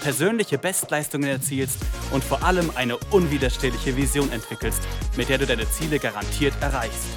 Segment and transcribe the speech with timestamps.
[0.00, 4.82] persönliche Bestleistungen erzielst und vor allem eine unwiderstehliche Vision entwickelst,
[5.16, 7.08] mit der du deine Ziele garantiert erreichst.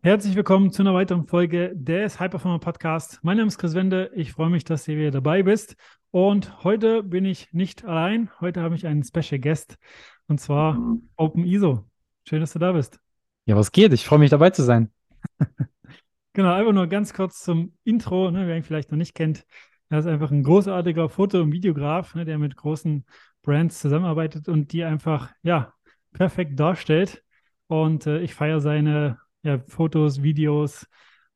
[0.00, 3.18] Herzlich willkommen zu einer weiteren Folge des High Performer Podcast.
[3.22, 4.10] Mein Name ist Chris Wende.
[4.14, 5.76] Ich freue mich, dass du wieder dabei bist.
[6.10, 8.30] Und heute bin ich nicht allein.
[8.40, 9.76] Heute habe ich einen Special Guest
[10.28, 10.80] und zwar
[11.16, 11.84] Open ISO.
[12.26, 12.98] Schön, dass du da bist.
[13.44, 13.92] Ja, was geht?
[13.92, 14.90] Ich freue mich dabei zu sein.
[16.32, 19.44] genau, einfach nur ganz kurz zum Intro, ne, wer ihn vielleicht noch nicht kennt.
[19.90, 23.04] Er ist einfach ein großartiger Foto- und Videograf, ne, der mit großen
[23.42, 25.72] Brands zusammenarbeitet und die einfach, ja,
[26.12, 27.22] perfekt darstellt.
[27.66, 30.86] Und äh, ich feiere seine ja, Fotos, Videos,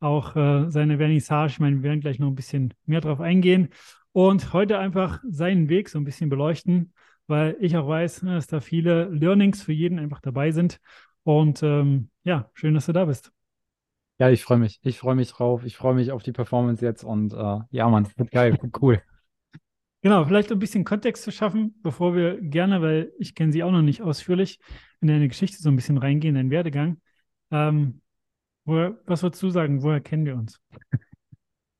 [0.01, 1.53] auch äh, seine Vernissage.
[1.53, 3.69] Ich meine, wir werden gleich noch ein bisschen mehr drauf eingehen.
[4.13, 6.93] Und heute einfach seinen Weg so ein bisschen beleuchten,
[7.27, 10.81] weil ich auch weiß, ne, dass da viele Learnings für jeden einfach dabei sind.
[11.25, 13.33] Und ähm, ja, schön, dass du da bist.
[14.23, 14.79] Ja, ich freue mich.
[14.85, 15.65] Ich freue mich drauf.
[15.65, 19.03] Ich freue mich auf die Performance jetzt und äh, ja, Mann, wird geil, cool.
[20.01, 23.73] Genau, vielleicht ein bisschen Kontext zu schaffen, bevor wir gerne, weil ich kenne sie auch
[23.73, 24.61] noch nicht ausführlich,
[25.01, 27.01] in deine Geschichte so ein bisschen reingehen, deinen Werdegang.
[27.51, 28.01] Ähm,
[28.65, 30.61] woher, was würdest du sagen, woher kennen wir uns?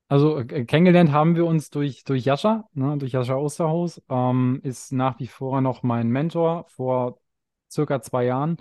[0.09, 4.03] Also äh, kennengelernt haben wir uns durch, durch Jascha, ne, durch Jascha Osterhaus.
[4.09, 6.65] Ähm, ist nach wie vor noch mein Mentor.
[6.71, 7.21] Vor
[7.71, 8.57] circa zwei Jahren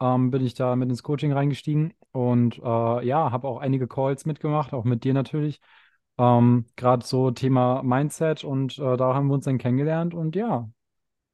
[0.00, 4.26] ähm, bin ich da mit ins Coaching reingestiegen und äh, ja, habe auch einige Calls
[4.26, 5.60] mitgemacht, auch mit dir natürlich.
[6.18, 10.68] Ähm, Gerade so Thema Mindset und äh, da haben wir uns dann kennengelernt und ja,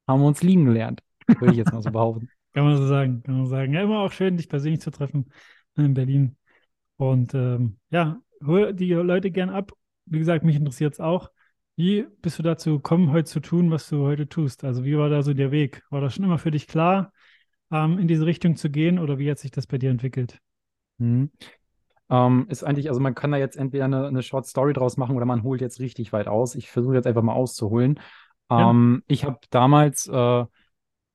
[0.07, 2.29] haben wir uns lieben gelernt, würde ich jetzt mal so behaupten.
[2.53, 3.73] kann man so sagen, kann man sagen.
[3.73, 5.31] Ja, immer auch schön, dich persönlich zu treffen
[5.77, 6.37] in Berlin.
[6.97, 9.71] Und ähm, ja, hol die Leute gern ab.
[10.05, 11.31] Wie gesagt, mich interessiert es auch.
[11.75, 14.63] Wie bist du dazu gekommen, heute zu tun, was du heute tust?
[14.63, 15.81] Also wie war da so der Weg?
[15.89, 17.11] War das schon immer für dich klar,
[17.73, 20.39] ähm, in diese Richtung zu gehen oder wie hat sich das bei dir entwickelt?
[20.99, 21.31] Mhm.
[22.09, 25.15] Ähm, ist eigentlich, also man kann da jetzt entweder eine, eine Short Story draus machen
[25.15, 26.53] oder man holt jetzt richtig weit aus.
[26.53, 27.99] Ich versuche jetzt einfach mal auszuholen.
[28.51, 28.69] Ja.
[28.69, 30.45] Ähm, ich habe damals äh,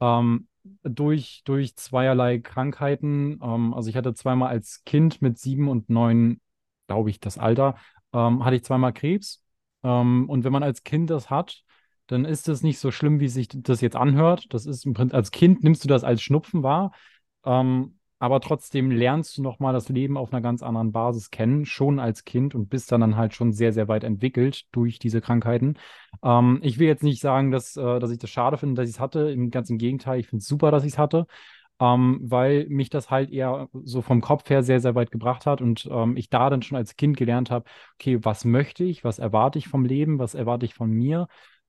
[0.00, 0.48] ähm,
[0.82, 6.40] durch, durch zweierlei Krankheiten, ähm, also ich hatte zweimal als Kind mit sieben und neun,
[6.88, 7.76] glaube ich, das Alter,
[8.12, 9.44] ähm, hatte ich zweimal Krebs.
[9.80, 11.62] Und wenn man als Kind das hat,
[12.08, 14.46] dann ist das nicht so schlimm, wie sich das jetzt anhört.
[14.50, 16.92] Das ist im Prinzip, als Kind nimmst du das als Schnupfen wahr.
[17.44, 22.00] Ähm, aber trotzdem lernst du nochmal das Leben auf einer ganz anderen Basis kennen, schon
[22.00, 25.76] als Kind und bist dann, dann halt schon sehr, sehr weit entwickelt durch diese Krankheiten.
[26.22, 28.96] Ähm, ich will jetzt nicht sagen, dass, äh, dass ich das schade finde, dass ich
[28.96, 29.30] es hatte.
[29.30, 31.26] Im ganzen Gegenteil, ich finde es super, dass ich es hatte.
[31.80, 35.60] Ähm, weil mich das halt eher so vom Kopf her sehr, sehr weit gebracht hat
[35.60, 39.20] und ähm, ich da dann schon als Kind gelernt habe, okay, was möchte ich, was
[39.20, 41.28] erwarte ich vom Leben, was erwarte ich von mir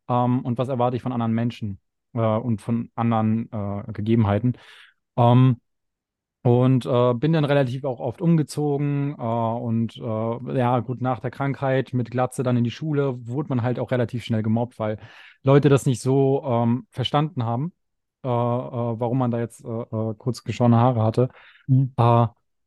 [0.10, 1.80] ähm, und was erwarte ich von anderen Menschen
[2.14, 4.58] äh, und von anderen äh, Gegebenheiten.
[5.18, 5.58] Ähm,
[6.42, 11.32] und äh, bin dann relativ auch oft umgezogen äh, und äh, ja, gut, nach der
[11.32, 15.00] Krankheit mit Glatze dann in die Schule wurde man halt auch relativ schnell gemobbt, weil
[15.44, 17.74] Leute das nicht so ähm, verstanden haben,
[18.24, 19.64] äh, warum man da jetzt
[20.18, 21.30] kurz geschorene Haare hatte.
[21.68, 21.94] Mhm.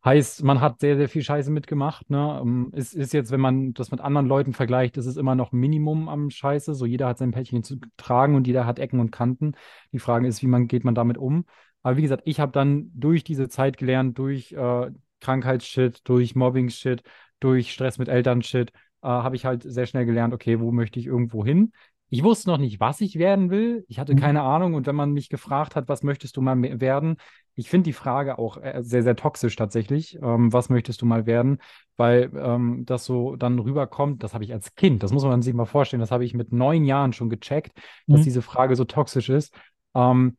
[0.05, 2.11] Heißt, man hat sehr, sehr viel Scheiße mitgemacht.
[2.11, 2.41] Ne?
[2.43, 5.53] Ähm, ist, ist jetzt, wenn man das mit anderen Leuten vergleicht, ist es immer noch
[5.53, 6.75] Minimum am Scheiße.
[6.75, 9.53] So jeder hat sein Päckchen zu tragen und jeder hat Ecken und Kanten.
[9.93, 11.45] Die Frage ist, wie man geht man damit um?
[11.83, 14.91] Aber wie gesagt, ich habe dann durch diese Zeit gelernt, durch äh,
[15.21, 17.03] Krankheitsshit, durch Mobbing-Shit,
[17.41, 18.71] durch Stress mit Eltern-Shit,
[19.03, 21.73] äh, habe ich halt sehr schnell gelernt, okay, wo möchte ich irgendwo hin?
[22.09, 23.87] Ich wusste noch nicht, was ich werden will.
[23.89, 24.19] Ich hatte mhm.
[24.19, 24.75] keine Ahnung.
[24.75, 27.17] Und wenn man mich gefragt hat, was möchtest du mal werden,
[27.55, 30.19] ich finde die Frage auch äh, sehr, sehr toxisch tatsächlich.
[30.23, 31.59] Ähm, was möchtest du mal werden?
[31.97, 35.55] Weil ähm, das so dann rüberkommt, das habe ich als Kind, das muss man sich
[35.55, 37.77] mal vorstellen, das habe ich mit neun Jahren schon gecheckt,
[38.07, 38.25] dass mhm.
[38.25, 39.55] diese Frage so toxisch ist.
[39.95, 40.37] Ähm,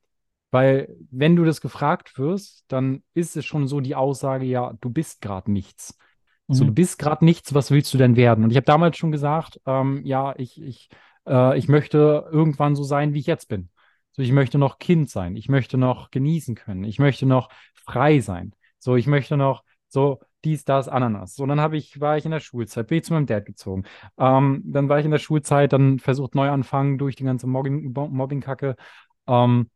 [0.51, 4.89] weil wenn du das gefragt wirst, dann ist es schon so die Aussage, ja, du
[4.89, 5.97] bist gerade nichts.
[6.47, 6.53] Mhm.
[6.53, 8.43] So, du bist gerade nichts, was willst du denn werden?
[8.43, 10.89] Und ich habe damals schon gesagt, ähm, ja, ich, ich,
[11.27, 13.69] äh, ich möchte irgendwann so sein, wie ich jetzt bin.
[14.13, 17.49] So, ich möchte noch Kind sein, ich möchte noch genießen können, ich möchte noch
[17.85, 18.53] frei sein.
[18.79, 21.35] So, ich möchte noch so dies, das, Ananas.
[21.35, 23.83] So, dann habe ich, war ich in der Schulzeit, bin ich zu meinem Dad gezogen.
[24.17, 28.75] Ähm, dann war ich in der Schulzeit, dann versucht Neuanfangen durch die ganze Mobbing-Kacke.
[29.27, 29.69] Ähm,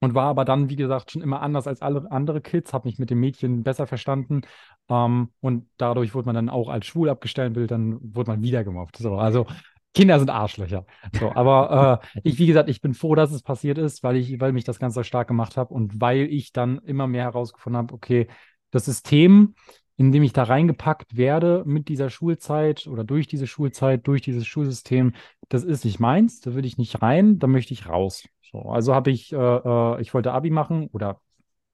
[0.00, 2.98] und war aber dann, wie gesagt, schon immer anders als alle andere Kids, habe mich
[2.98, 4.42] mit dem Mädchen besser verstanden
[4.88, 8.96] ähm, und dadurch wurde man dann auch als schwul abgestempelt, dann wurde man wieder gemobbt.
[8.96, 9.46] So, also
[9.94, 10.86] Kinder sind Arschlöcher.
[11.18, 14.40] So, aber äh, ich, wie gesagt, ich bin froh, dass es passiert ist, weil ich,
[14.40, 17.94] weil mich das Ganze stark gemacht habe und weil ich dann immer mehr herausgefunden habe,
[17.94, 18.28] okay,
[18.70, 19.54] das System,
[19.96, 24.46] in dem ich da reingepackt werde mit dieser Schulzeit oder durch diese Schulzeit, durch dieses
[24.46, 25.12] Schulsystem,
[25.48, 28.24] das ist nicht meins, da würde ich nicht rein, da möchte ich raus.
[28.50, 31.20] So, also habe ich, äh, äh, ich wollte Abi machen oder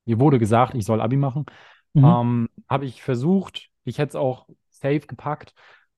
[0.07, 1.45] mir wurde gesagt, ich soll Abi machen.
[1.93, 2.05] Mhm.
[2.05, 5.55] Ähm, habe ich versucht, ich hätte es auch safe gepackt,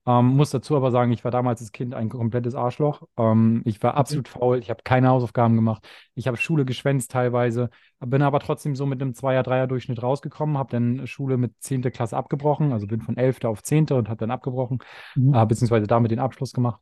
[0.09, 3.03] ähm, muss dazu aber sagen, ich war damals als Kind ein komplettes Arschloch.
[3.15, 5.87] Ähm, ich war absolut faul, ich habe keine Hausaufgaben gemacht.
[6.15, 7.69] Ich habe Schule geschwänzt teilweise,
[7.99, 11.83] bin aber trotzdem so mit einem Zweier-, Dreier-Durchschnitt rausgekommen, habe dann Schule mit 10.
[11.91, 13.45] Klasse abgebrochen, also bin von 11.
[13.45, 13.85] auf 10.
[13.91, 14.79] und habe dann abgebrochen,
[15.15, 15.35] mhm.
[15.35, 16.81] äh, beziehungsweise damit den Abschluss gemacht.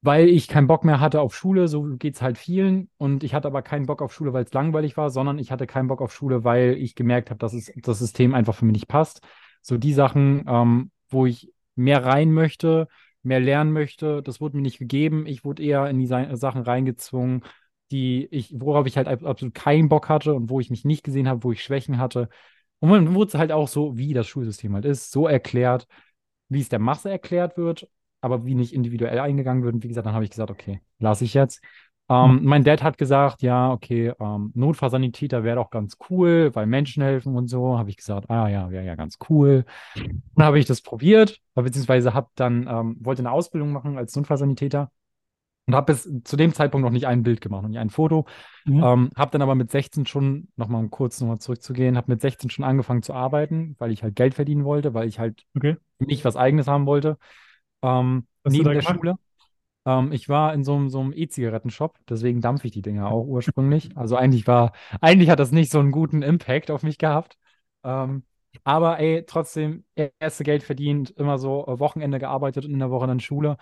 [0.00, 2.90] Weil ich keinen Bock mehr hatte auf Schule, so geht es halt vielen.
[2.98, 5.68] Und ich hatte aber keinen Bock auf Schule, weil es langweilig war, sondern ich hatte
[5.68, 8.72] keinen Bock auf Schule, weil ich gemerkt habe, dass es, das System einfach für mich
[8.72, 9.20] nicht passt.
[9.60, 12.88] So die Sachen, ähm, wo ich mehr rein möchte,
[13.22, 14.22] mehr lernen möchte.
[14.22, 15.26] Das wurde mir nicht gegeben.
[15.26, 17.42] Ich wurde eher in die Sachen reingezwungen,
[17.90, 21.28] die ich, worauf ich halt absolut keinen Bock hatte und wo ich mich nicht gesehen
[21.28, 22.28] habe, wo ich Schwächen hatte.
[22.80, 25.86] Und dann wurde es halt auch so, wie das Schulsystem halt ist, so erklärt,
[26.48, 27.88] wie es der Masse erklärt wird,
[28.20, 29.74] aber wie nicht individuell eingegangen wird.
[29.74, 31.62] Und wie gesagt, dann habe ich gesagt, okay, lasse ich jetzt.
[32.12, 32.44] Ähm, mhm.
[32.44, 37.34] Mein Dad hat gesagt, ja, okay, ähm, Notfallsanitäter wäre doch ganz cool, weil Menschen helfen
[37.36, 37.78] und so.
[37.78, 39.64] Habe ich gesagt, ah ja, wäre ja ganz cool.
[39.94, 44.90] Dann habe ich das probiert, beziehungsweise habe dann, ähm, wollte eine Ausbildung machen als Notfallsanitäter
[45.66, 48.26] und habe bis zu dem Zeitpunkt noch nicht ein Bild gemacht und nicht ein Foto.
[48.66, 48.82] Mhm.
[48.82, 52.50] Ähm, habe dann aber mit 16 schon, nochmal um kurz nochmal zurückzugehen, habe mit 16
[52.50, 55.76] schon angefangen zu arbeiten, weil ich halt Geld verdienen wollte, weil ich halt okay.
[55.98, 57.16] nicht was Eigenes haben wollte.
[57.80, 58.96] Ähm, neben der gemacht?
[58.96, 59.14] Schule.
[59.86, 63.24] Ähm, ich war in so einem, so einem E-Zigaretten-Shop, deswegen dampfe ich die Dinger auch
[63.26, 63.90] ursprünglich.
[63.96, 67.36] Also eigentlich war, eigentlich hat das nicht so einen guten Impact auf mich gehabt.
[67.84, 68.24] Ähm,
[68.64, 69.84] aber ey, trotzdem,
[70.18, 73.56] erste Geld verdient, immer so äh, Wochenende gearbeitet und in der Woche dann Schule.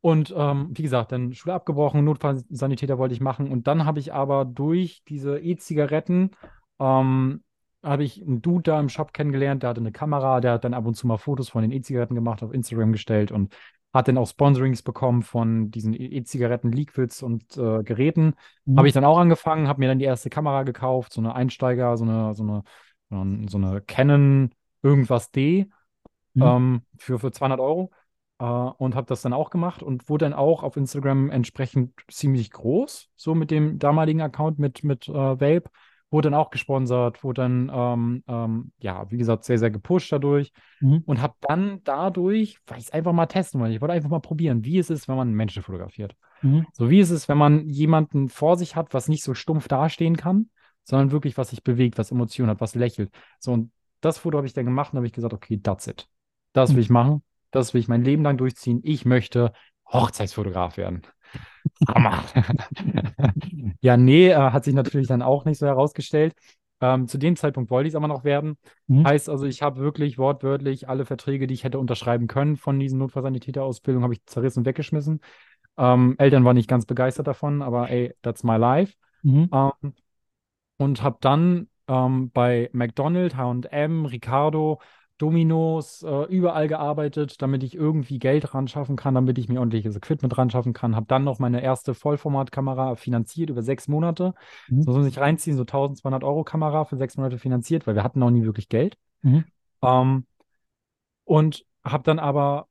[0.00, 3.50] Und ähm, wie gesagt, dann Schule abgebrochen, Notfallsanitäter wollte ich machen.
[3.50, 6.32] Und dann habe ich aber durch diese E-Zigaretten
[6.78, 7.42] ähm,
[7.82, 10.74] habe ich einen Dude da im Shop kennengelernt, der hatte eine Kamera, der hat dann
[10.74, 13.54] ab und zu mal Fotos von den E-Zigaretten gemacht, auf Instagram gestellt und
[13.94, 18.34] hat dann auch Sponsorings bekommen von diesen e- E-Zigaretten, Liquids und äh, Geräten.
[18.64, 18.78] Mhm.
[18.78, 21.96] Habe ich dann auch angefangen, habe mir dann die erste Kamera gekauft, so eine Einsteiger,
[21.96, 24.50] so eine, so eine, so eine Canon
[24.82, 25.70] irgendwas D
[26.34, 26.42] mhm.
[26.42, 27.90] ähm, für, für 200 Euro.
[28.42, 32.50] Uh, und habe das dann auch gemacht und wurde dann auch auf Instagram entsprechend ziemlich
[32.50, 35.70] groß, so mit dem damaligen Account mit, mit uh, Vape
[36.14, 40.52] wurde dann auch gesponsert, wurde dann, ähm, ähm, ja, wie gesagt, sehr, sehr gepusht dadurch
[40.80, 41.02] mhm.
[41.06, 44.20] und habe dann dadurch, weil ich es einfach mal testen wollte, ich wollte einfach mal
[44.20, 46.14] probieren, wie es ist, wenn man Menschen fotografiert.
[46.42, 46.68] Mhm.
[46.72, 50.16] So wie es ist, wenn man jemanden vor sich hat, was nicht so stumpf dastehen
[50.16, 50.50] kann,
[50.84, 53.10] sondern wirklich, was sich bewegt, was Emotionen hat, was lächelt.
[53.40, 56.06] So, und das Foto habe ich dann gemacht und habe ich gesagt, okay, that's it.
[56.52, 56.82] Das will mhm.
[56.82, 57.22] ich machen.
[57.50, 58.78] Das will ich mein Leben lang durchziehen.
[58.84, 59.52] Ich möchte
[59.92, 61.02] Hochzeitsfotograf werden.
[61.88, 62.24] Hammer.
[63.80, 66.34] ja, nee, äh, hat sich natürlich dann auch nicht so herausgestellt.
[66.80, 68.58] Ähm, zu dem Zeitpunkt wollte ich es aber noch werden.
[68.88, 69.06] Mhm.
[69.06, 72.98] Heißt also, ich habe wirklich wortwörtlich alle Verträge, die ich hätte unterschreiben können von diesen
[72.98, 75.20] Notfallsanitäterausbildungen, habe ich zerrissen und weggeschmissen.
[75.76, 78.94] Ähm, Eltern waren nicht ganz begeistert davon, aber ey, that's my life.
[79.22, 79.48] Mhm.
[79.52, 79.94] Ähm,
[80.76, 84.80] und habe dann ähm, bei McDonald's, H&M, Ricardo
[85.18, 89.96] Dominos, äh, überall gearbeitet, damit ich irgendwie Geld ran schaffen kann, damit ich mir ordentliches
[89.96, 90.96] Equipment ran schaffen kann.
[90.96, 94.34] Habe dann noch meine erste Vollformatkamera finanziert über sechs Monate.
[94.68, 94.82] Mhm.
[94.82, 98.02] So muss man sich reinziehen, so 1200 Euro Kamera für sechs Monate finanziert, weil wir
[98.02, 98.96] hatten noch nie wirklich Geld.
[99.22, 99.44] Mhm.
[99.82, 100.26] Ähm,
[101.24, 102.66] und habe dann aber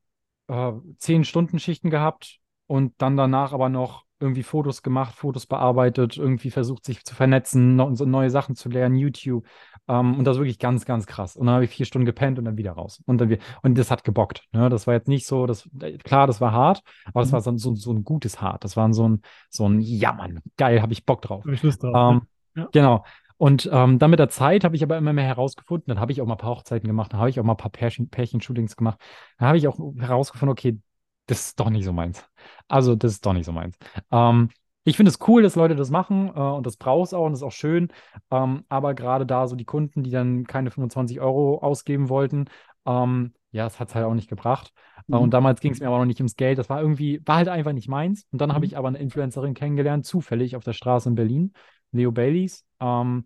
[0.48, 6.18] äh, zehn Stunden Schichten gehabt und dann danach aber noch irgendwie Fotos gemacht, Fotos bearbeitet,
[6.18, 9.46] irgendwie versucht, sich zu vernetzen, neue Sachen zu lernen, YouTube.
[9.88, 11.36] Ähm, und das wirklich ganz, ganz krass.
[11.36, 13.04] Und dann habe ich vier Stunden gepennt und dann wieder raus.
[13.06, 14.44] Und, dann, und das hat gebockt.
[14.54, 14.70] Ne?
[14.70, 15.70] Das war jetzt nicht so, das,
[16.04, 17.34] klar, das war hart, aber das mhm.
[17.34, 18.64] war so, so, so ein gutes Hart.
[18.64, 21.46] Das war so ein, so ein, ja, Mann, geil, habe ich Bock drauf.
[21.46, 22.22] Ich drauf ähm,
[22.56, 22.70] ja.
[22.72, 23.04] Genau.
[23.38, 26.22] Und ähm, dann mit der Zeit habe ich aber immer mehr herausgefunden, dann habe ich
[26.22, 28.78] auch mal ein paar Hochzeiten gemacht, dann habe ich auch mal ein paar Pärchen, Pärchen-Shootings
[28.78, 29.00] gemacht.
[29.38, 30.80] Dann habe ich auch herausgefunden, okay,
[31.26, 32.26] das ist doch nicht so meins.
[32.68, 33.78] Also, das ist doch nicht so meins.
[34.12, 34.50] Ähm,
[34.84, 37.32] ich finde es cool, dass Leute das machen äh, und das braucht es auch und
[37.32, 37.90] das ist auch schön.
[38.32, 42.46] Ähm, aber gerade da so die Kunden, die dann keine 25 Euro ausgeben wollten,
[42.86, 44.74] ähm, ja, das hat es halt auch nicht gebracht.
[45.10, 45.22] Äh, mhm.
[45.22, 46.58] und damals ging es mir aber noch nicht ums Geld.
[46.58, 48.26] Das war irgendwie, war halt einfach nicht meins.
[48.32, 48.54] Und dann mhm.
[48.54, 51.54] habe ich aber eine Influencerin kennengelernt, zufällig auf der Straße in Berlin,
[51.92, 52.66] Leo Baileys.
[52.82, 53.24] Ähm,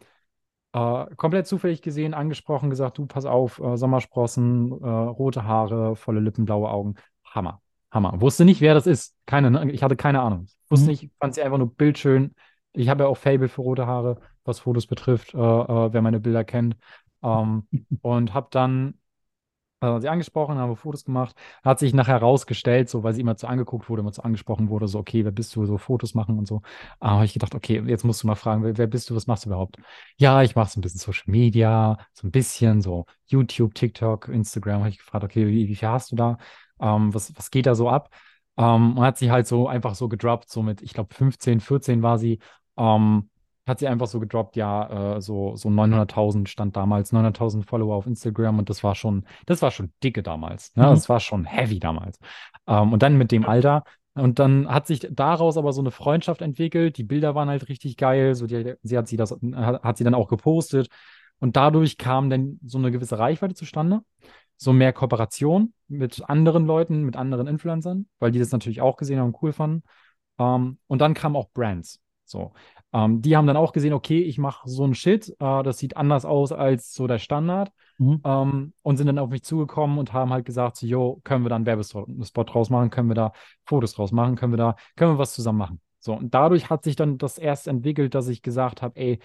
[0.73, 6.19] äh, komplett zufällig gesehen, angesprochen, gesagt, du, pass auf, äh, Sommersprossen, äh, rote Haare, volle
[6.19, 6.95] Lippen, blaue Augen.
[7.23, 7.61] Hammer.
[7.91, 8.19] Hammer.
[8.21, 9.15] Wusste nicht, wer das ist.
[9.25, 10.47] Keine, ne, ich hatte keine Ahnung.
[10.69, 10.91] Wusste mhm.
[10.91, 12.35] nicht, fand sie einfach nur bildschön.
[12.73, 16.19] Ich habe ja auch Fable für rote Haare, was Fotos betrifft, äh, äh, wer meine
[16.19, 16.75] Bilder kennt.
[17.23, 17.67] Ähm,
[18.01, 18.95] und habe dann
[19.81, 21.35] äh, sie angesprochen, haben Fotos gemacht.
[21.63, 24.87] Hat sich nachher herausgestellt, so weil sie immer zu angeguckt wurde, immer zu angesprochen wurde,
[24.87, 26.61] so, okay, wer bist du, so Fotos machen und so.
[26.99, 29.27] Aber habe ich gedacht, okay, jetzt musst du mal fragen, wer, wer bist du, was
[29.27, 29.77] machst du überhaupt?
[30.17, 34.79] Ja, ich mache so ein bisschen Social Media, so ein bisschen so YouTube, TikTok, Instagram.
[34.79, 36.37] Habe ich gefragt, okay, wie, wie viel hast du da?
[36.79, 38.09] Ähm, was, was geht da so ab?
[38.57, 42.01] Ähm, und hat sie halt so einfach so gedroppt, so mit, ich glaube, 15, 14
[42.03, 42.39] war sie.
[42.77, 43.29] Ähm,
[43.67, 48.07] hat sie einfach so gedroppt, ja, äh, so, so 900.000 stand damals, 900.000 Follower auf
[48.07, 50.85] Instagram und das war schon, das war schon dicke damals, ne?
[50.85, 50.91] Mhm.
[50.91, 52.17] Das war schon heavy damals.
[52.65, 56.41] Ähm, und dann mit dem Alter, und dann hat sich daraus aber so eine Freundschaft
[56.41, 60.03] entwickelt, die Bilder waren halt richtig geil, so die, sie hat sie das, hat sie
[60.03, 60.87] dann auch gepostet
[61.39, 64.01] und dadurch kam dann so eine gewisse Reichweite zustande,
[64.57, 69.19] so mehr Kooperation mit anderen Leuten, mit anderen Influencern, weil die das natürlich auch gesehen
[69.19, 69.83] haben und cool fanden.
[70.39, 71.99] Ähm, und dann kamen auch Brands.
[72.25, 72.51] So,
[72.91, 75.95] ähm, die haben dann auch gesehen, okay, ich mache so ein Shit, äh, das sieht
[75.95, 77.71] anders aus als so der Standard.
[77.99, 78.21] Mhm.
[78.23, 81.49] Ähm, und sind dann auf mich zugekommen und haben halt gesagt, so, yo, können wir
[81.49, 83.31] da einen Werbespot draus machen, können wir da
[83.65, 85.81] Fotos draus machen, können wir da, können wir was zusammen machen.
[85.99, 89.19] So, und dadurch hat sich dann das erst entwickelt, dass ich gesagt habe, ey,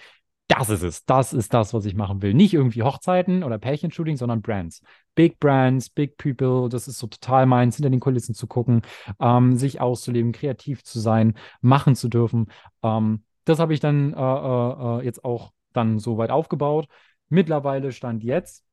[0.49, 2.35] das ist es, das ist das, was ich machen will.
[2.35, 4.83] Nicht irgendwie Hochzeiten oder Pärchenshooting, sondern Brands.
[5.15, 8.83] Big Brands, Big People, das ist so total meins, hinter den Kulissen zu gucken,
[9.21, 12.47] ähm, sich auszuleben, kreativ zu sein, machen zu dürfen.
[12.83, 16.87] Ähm, das habe ich dann äh, äh, äh, jetzt auch dann so weit aufgebaut.
[17.29, 18.65] Mittlerweile stand jetzt,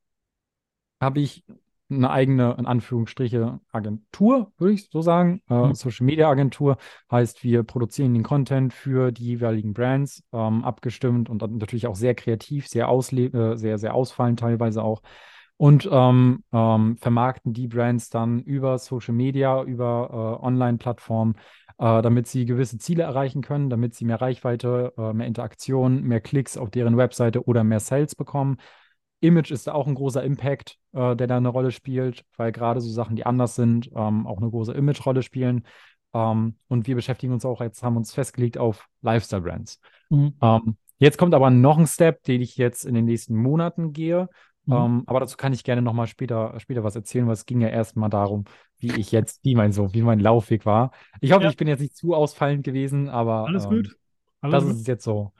[1.00, 1.44] habe ich
[1.90, 5.42] eine eigene, in Anführungsstriche, Agentur, würde ich so sagen.
[5.48, 5.74] Äh, mhm.
[5.74, 6.76] Social Media Agentur
[7.10, 12.14] heißt, wir produzieren den Content für die jeweiligen Brands, ähm, abgestimmt und natürlich auch sehr
[12.14, 15.02] kreativ, sehr, ausle äh, sehr, sehr ausfallend teilweise auch.
[15.60, 21.34] Und ähm, ähm, vermarkten die Brands dann über Social Media, über äh, Online-Plattformen,
[21.76, 26.22] äh, damit sie gewisse Ziele erreichen können, damit sie mehr Reichweite, äh, mehr Interaktion, mehr
[26.22, 28.56] Klicks auf deren Webseite oder mehr Sales bekommen.
[29.20, 32.80] Image ist da auch ein großer Impact, äh, der da eine Rolle spielt, weil gerade
[32.80, 35.66] so Sachen, die anders sind, ähm, auch eine große Image-Rolle spielen.
[36.14, 39.78] Ähm, und wir beschäftigen uns auch jetzt, haben uns festgelegt auf Lifestyle-Brands.
[40.08, 40.32] Mhm.
[40.40, 44.30] Ähm, jetzt kommt aber noch ein Step, den ich jetzt in den nächsten Monaten gehe.
[44.66, 44.72] Mhm.
[44.72, 47.68] Ähm, aber dazu kann ich gerne nochmal später, später was erzählen, weil es ging ja
[47.68, 48.44] erstmal darum,
[48.78, 50.92] wie ich jetzt, wie mein so, wie mein Laufweg war.
[51.20, 51.50] Ich hoffe, ja.
[51.50, 53.86] ich bin jetzt nicht zu ausfallend gewesen, aber alles gut.
[53.86, 53.94] Ähm,
[54.42, 54.72] alles das gut.
[54.80, 55.32] ist jetzt so.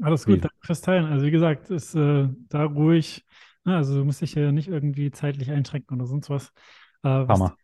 [0.00, 1.06] Alles gut, danke fürs Teilen.
[1.06, 3.24] Also wie gesagt, ist äh, da ruhig,
[3.64, 6.48] ne, also du musst dich ja nicht irgendwie zeitlich einschränken oder sonst was,
[7.02, 7.56] äh, was Hammer.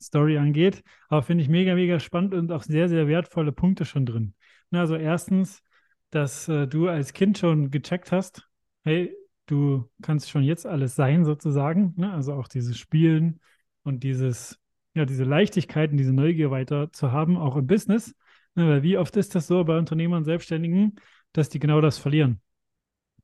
[0.00, 0.82] die Story angeht.
[1.08, 4.34] Aber finde ich mega, mega spannend und auch sehr, sehr wertvolle Punkte schon drin.
[4.70, 5.62] Ne, also erstens,
[6.10, 8.48] dass äh, du als Kind schon gecheckt hast,
[8.84, 9.14] hey,
[9.50, 11.94] du kannst schon jetzt alles sein sozusagen.
[11.96, 12.12] Ne?
[12.12, 13.40] Also auch dieses Spielen
[13.82, 14.60] und dieses,
[14.94, 18.14] ja, diese Leichtigkeit und diese Neugier weiter zu haben, auch im Business.
[18.54, 18.68] Ne?
[18.68, 20.96] Weil wie oft ist das so bei Unternehmern, Selbstständigen,
[21.32, 22.40] dass die genau das verlieren.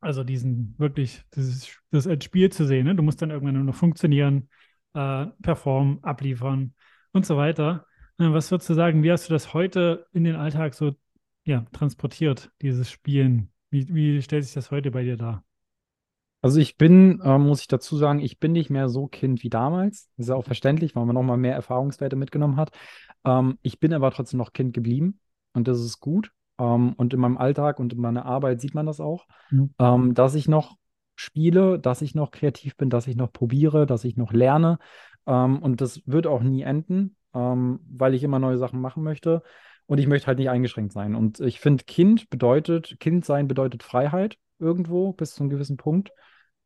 [0.00, 2.86] Also diesen wirklich, dieses, das als Spiel zu sehen.
[2.86, 2.94] Ne?
[2.94, 4.48] Du musst dann irgendwann nur noch funktionieren,
[4.94, 6.74] äh, performen, abliefern
[7.12, 7.86] und so weiter.
[8.18, 10.92] Äh, was würdest du sagen, wie hast du das heute in den Alltag so
[11.44, 13.50] ja, transportiert, dieses Spielen?
[13.70, 15.44] Wie, wie stellt sich das heute bei dir dar?
[16.44, 19.48] Also ich bin, äh, muss ich dazu sagen, ich bin nicht mehr so Kind wie
[19.48, 20.10] damals.
[20.18, 22.70] Das ist ja auch verständlich, weil man nochmal mehr Erfahrungswerte mitgenommen hat.
[23.24, 25.20] Ähm, ich bin aber trotzdem noch Kind geblieben
[25.54, 26.32] und das ist gut.
[26.58, 29.72] Ähm, und in meinem Alltag und in meiner Arbeit sieht man das auch, mhm.
[29.78, 30.76] ähm, dass ich noch
[31.14, 34.78] spiele, dass ich noch kreativ bin, dass ich noch probiere, dass ich noch lerne.
[35.26, 39.42] Ähm, und das wird auch nie enden, ähm, weil ich immer neue Sachen machen möchte.
[39.86, 41.14] Und ich möchte halt nicht eingeschränkt sein.
[41.14, 46.12] Und ich finde, Kind bedeutet, Kind sein bedeutet Freiheit irgendwo bis zu einem gewissen Punkt.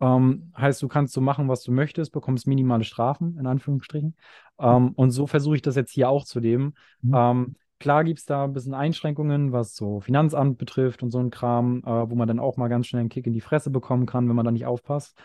[0.00, 4.16] Ähm, heißt, du kannst so machen, was du möchtest, bekommst minimale Strafen, in Anführungsstrichen.
[4.58, 6.74] Ähm, und so versuche ich das jetzt hier auch zu leben.
[7.02, 7.14] Mhm.
[7.14, 11.30] Ähm, Klar gibt es da ein bisschen Einschränkungen, was so Finanzamt betrifft und so ein
[11.30, 14.04] Kram, äh, wo man dann auch mal ganz schnell einen Kick in die Fresse bekommen
[14.04, 15.16] kann, wenn man da nicht aufpasst.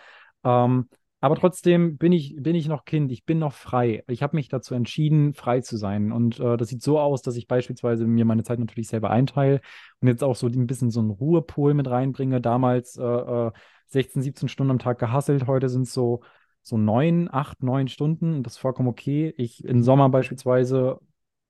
[0.43, 0.87] Ähm,
[1.19, 4.03] aber trotzdem bin ich, bin ich noch Kind, ich bin noch frei.
[4.07, 6.11] Ich habe mich dazu entschieden, frei zu sein.
[6.11, 9.61] Und äh, das sieht so aus, dass ich beispielsweise mir meine Zeit natürlich selber einteile
[10.01, 12.41] und jetzt auch so ein bisschen so einen Ruhepol mit reinbringe.
[12.41, 13.51] Damals äh,
[13.93, 16.21] 16, äh, 17 Stunden am Tag gehasselt, heute sind es so,
[16.61, 18.33] so neun, acht, neun Stunden.
[18.35, 19.33] Und das ist vollkommen okay.
[19.37, 20.99] Ich im Sommer beispielsweise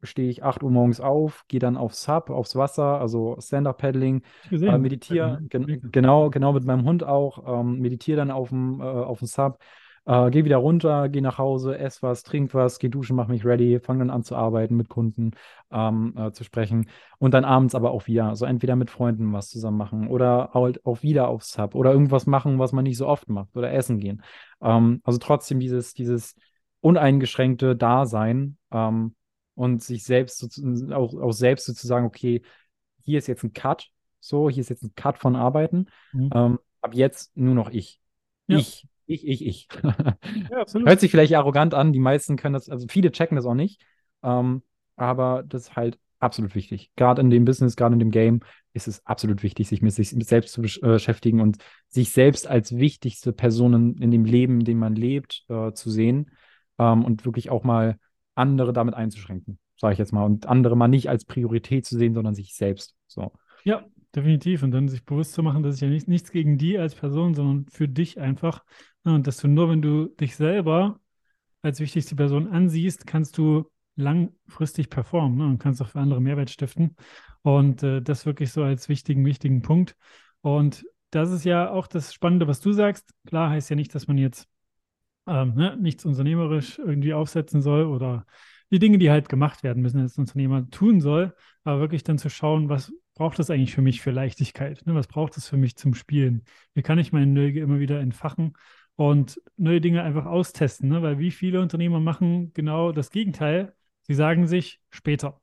[0.04, 4.22] stehe ich 8 Uhr morgens auf, gehe dann aufs Sub, aufs Wasser, also Stand-Up-Paddling,
[4.52, 8.84] äh, meditiere, gen genau, genau mit meinem Hund auch, ähm, meditiere dann auf dem, äh,
[8.84, 9.60] auf dem Sub,
[10.06, 13.46] äh, gehe wieder runter, gehe nach Hause, esse was, trink was, gehe duschen, mache mich
[13.46, 15.32] ready, fange dann an zu arbeiten, mit Kunden
[15.72, 19.50] ähm, äh, zu sprechen und dann abends aber auch wieder, also entweder mit Freunden was
[19.50, 23.08] zusammen machen oder halt auch wieder aufs Sub oder irgendwas machen, was man nicht so
[23.08, 24.24] oft macht oder essen gehen.
[24.62, 26.36] Ähm, also trotzdem dieses, dieses
[26.82, 29.16] uneingeschränkte Dasein, ähm,
[29.56, 32.42] und sich selbst auch, auch selbst sozusagen, okay,
[33.04, 35.88] hier ist jetzt ein Cut, so, hier ist jetzt ein Cut von Arbeiten.
[36.12, 36.30] Mhm.
[36.34, 38.00] Ähm, ab jetzt nur noch ich.
[38.48, 38.58] Ja.
[38.58, 39.68] Ich Ich, ich, ich.
[39.84, 40.66] Ja.
[40.86, 43.82] Hört sich vielleicht arrogant an, die meisten können das, also viele checken das auch nicht.
[44.24, 44.64] Ähm,
[44.96, 46.92] aber das ist halt absolut wichtig.
[46.96, 48.40] Gerade in dem Business, gerade in dem Game
[48.74, 51.58] ist es absolut wichtig, sich mit sich selbst zu äh, beschäftigen und
[51.90, 55.92] sich selbst als wichtigste Person in, in dem Leben, in dem man lebt, äh, zu
[55.92, 56.32] sehen
[56.80, 57.98] ähm, und wirklich auch mal
[58.36, 60.24] andere damit einzuschränken, sage ich jetzt mal.
[60.24, 62.96] Und andere mal nicht als Priorität zu sehen, sondern sich selbst.
[63.08, 63.34] So.
[63.64, 64.64] Ja, definitiv.
[64.64, 67.34] Und dann sich bewusst zu machen, dass es ja nicht, nichts gegen die als Person,
[67.34, 68.64] sondern für dich einfach.
[69.04, 71.00] Und dass du nur, wenn du dich selber
[71.62, 75.46] als wichtigste Person ansiehst, kannst du langfristig performen ne?
[75.46, 76.96] und kannst auch für andere Mehrwert stiften.
[77.42, 79.96] Und äh, das wirklich so als wichtigen, wichtigen Punkt.
[80.42, 83.14] Und das ist ja auch das Spannende, was du sagst.
[83.28, 84.48] Klar heißt ja nicht, dass man jetzt
[85.28, 88.26] ähm, ne, nichts unternehmerisch irgendwie aufsetzen soll oder
[88.72, 92.30] die Dinge, die halt gemacht werden müssen, als Unternehmer tun soll, aber wirklich dann zu
[92.30, 94.86] schauen, was braucht das eigentlich für mich für Leichtigkeit?
[94.86, 94.96] Ne?
[94.96, 96.44] Was braucht es für mich zum Spielen?
[96.74, 98.54] Wie kann ich meine Neugier immer wieder entfachen
[98.96, 100.90] und neue Dinge einfach austesten?
[100.90, 101.02] Ne?
[101.02, 103.76] Weil wie viele Unternehmer machen genau das Gegenteil?
[104.04, 105.42] Sie sagen sich später.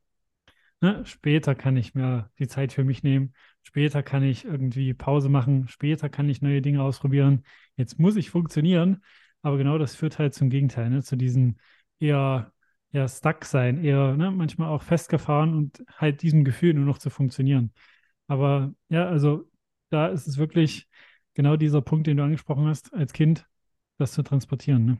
[0.81, 1.05] Ne?
[1.05, 3.35] Später kann ich mir die Zeit für mich nehmen.
[3.63, 5.69] Später kann ich irgendwie Pause machen.
[5.69, 7.45] Später kann ich neue Dinge ausprobieren.
[7.77, 9.03] Jetzt muss ich funktionieren.
[9.43, 11.03] Aber genau das führt halt zum Gegenteil, ne?
[11.03, 11.57] zu diesem
[11.99, 12.53] eher,
[12.93, 14.31] eher stuck sein, eher ne?
[14.31, 17.73] manchmal auch festgefahren und halt diesem Gefühl nur noch zu funktionieren.
[18.27, 19.49] Aber ja, also
[19.91, 20.89] da ist es wirklich
[21.35, 23.47] genau dieser Punkt, den du angesprochen hast, als Kind,
[23.99, 24.85] das zu transportieren.
[24.85, 24.99] Ne?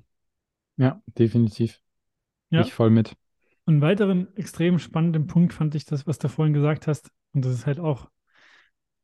[0.77, 1.81] Ja, definitiv.
[2.51, 2.63] Ja.
[2.63, 3.17] Ich voll mit.
[3.67, 7.11] Einen weiteren extrem spannenden Punkt fand ich das, was du vorhin gesagt hast.
[7.33, 8.09] Und das ist halt auch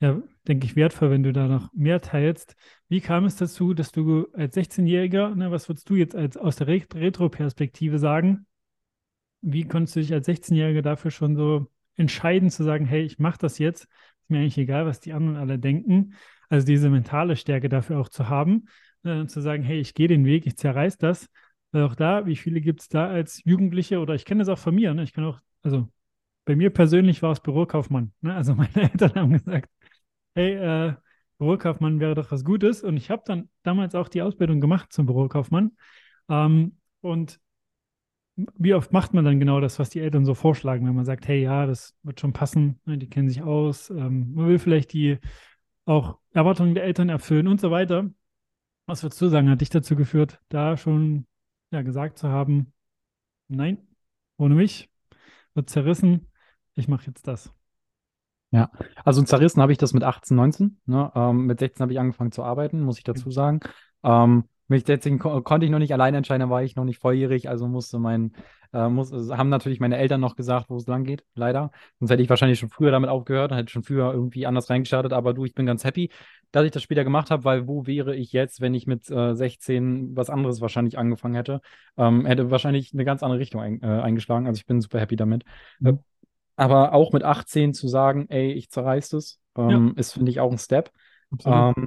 [0.01, 2.55] ja, denke ich, wertvoll, wenn du da noch mehr teilst.
[2.89, 6.57] Wie kam es dazu, dass du als 16-Jähriger, ne, was würdest du jetzt als, aus
[6.57, 8.47] der Retro-Perspektive sagen?
[9.49, 13.39] Wie konntest du dich als 16-Jähriger dafür schon so entscheiden, zu sagen, hey, ich mache
[13.39, 16.15] das jetzt, ist mir eigentlich egal, was die anderen alle denken.
[16.49, 18.67] Also diese mentale Stärke dafür auch zu haben,
[19.05, 21.29] äh, zu sagen, hey, ich gehe den Weg, ich zerreiß das.
[21.71, 24.59] Weil auch da, wie viele gibt es da als Jugendliche oder ich kenne das auch
[24.59, 25.03] von mir, ne?
[25.03, 25.89] ich kann auch, also
[26.45, 28.13] bei mir persönlich war es Bürokaufmann.
[28.21, 28.35] Ne?
[28.35, 29.71] Also meine Eltern haben gesagt,
[30.35, 30.95] hey, äh,
[31.39, 32.83] Bürokaufmann wäre doch was Gutes.
[32.83, 35.77] Und ich habe dann damals auch die Ausbildung gemacht zum Bürokaufmann.
[36.29, 37.41] Ähm, und
[38.37, 41.27] wie oft macht man dann genau das, was die Eltern so vorschlagen, wenn man sagt,
[41.27, 44.93] hey, ja, das wird schon passen, ne, die kennen sich aus, ähm, man will vielleicht
[44.93, 45.19] die
[45.87, 48.11] auch Erwartungen der Eltern erfüllen und so weiter.
[48.87, 51.27] Was würdest du sagen, hat dich dazu geführt, da schon
[51.71, 52.73] ja, gesagt zu haben,
[53.49, 53.79] nein,
[54.37, 54.91] ohne mich,
[55.55, 56.29] wird zerrissen,
[56.75, 57.53] ich mache jetzt das.
[58.53, 58.71] Ja,
[59.05, 60.81] also zerrissen habe ich das mit 18, 19.
[60.87, 61.11] Ne?
[61.15, 63.61] Ähm, mit 16 habe ich angefangen zu arbeiten, muss ich dazu sagen.
[64.05, 66.99] Ähm, mit 16 ko konnte ich noch nicht alleine entscheiden, da war ich noch nicht
[66.99, 68.33] volljährig, also musste mein,
[68.73, 71.71] äh, muss, also haben natürlich meine Eltern noch gesagt, wo es lang geht, leider.
[71.99, 75.35] Sonst hätte ich wahrscheinlich schon früher damit aufgehört, hätte schon früher irgendwie anders reingestartet, aber
[75.35, 76.11] du, ich bin ganz happy,
[76.51, 79.35] dass ich das später gemacht habe, weil wo wäre ich jetzt, wenn ich mit äh,
[79.35, 81.61] 16 was anderes wahrscheinlich angefangen hätte?
[81.97, 85.17] Ähm, hätte wahrscheinlich eine ganz andere Richtung ein, äh, eingeschlagen, also ich bin super happy
[85.17, 85.45] damit.
[85.79, 86.01] Mhm.
[86.57, 89.93] Aber auch mit 18 zu sagen, ey, ich zerreiß das, ähm, ja.
[89.97, 90.91] ist, finde ich, auch ein Step.
[91.45, 91.87] Ähm,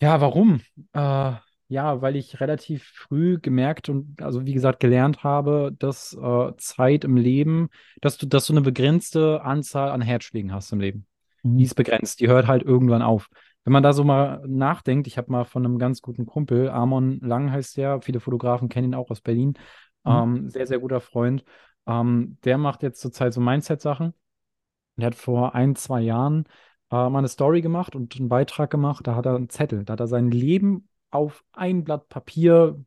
[0.00, 0.60] ja, warum?
[0.92, 1.32] Äh,
[1.68, 7.04] ja, weil ich relativ früh gemerkt und also wie gesagt gelernt habe, dass äh, Zeit
[7.04, 7.68] im Leben,
[8.00, 11.06] dass du, dass du eine begrenzte Anzahl an Herzschlägen hast im Leben.
[11.42, 11.58] Mhm.
[11.58, 13.28] Die ist begrenzt, die hört halt irgendwann auf.
[13.64, 17.18] Wenn man da so mal nachdenkt, ich habe mal von einem ganz guten Kumpel, Amon
[17.20, 19.54] Lang heißt der, viele Fotografen kennen ihn auch aus Berlin,
[20.04, 20.12] mhm.
[20.12, 21.44] ähm, sehr, sehr guter Freund.
[21.86, 24.12] Ähm, der macht jetzt zurzeit so Mindset-Sachen.
[24.96, 26.44] Der hat vor ein, zwei Jahren
[26.90, 29.06] äh, mal eine Story gemacht und einen Beitrag gemacht.
[29.06, 29.84] Da hat er einen Zettel.
[29.84, 32.82] Da hat er sein Leben auf ein Blatt Papier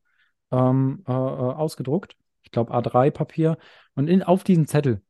[0.52, 2.16] ähm, äh, äh ausgedruckt.
[2.44, 3.58] Ich glaube A3-Papier.
[3.96, 5.02] Und in, auf diesem Zettel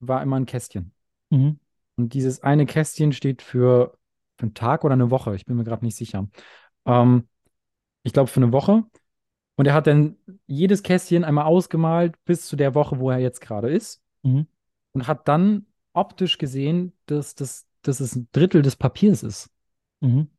[0.00, 0.92] war immer ein Kästchen.
[1.30, 1.58] Mhm.
[1.96, 3.98] Und dieses eine Kästchen steht für,
[4.36, 5.34] für einen Tag oder eine Woche.
[5.36, 6.28] Ich bin mir gerade nicht sicher.
[6.86, 7.28] Ähm,
[8.02, 8.84] ich glaube für eine Woche.
[9.56, 13.40] Und er hat dann jedes Kästchen einmal ausgemalt bis zu der Woche, wo er jetzt
[13.40, 14.02] gerade ist.
[14.22, 14.46] Mhm.
[14.92, 19.50] Und hat dann optisch gesehen, dass, dass, dass es ein Drittel des Papiers ist.
[20.00, 20.30] Mhm.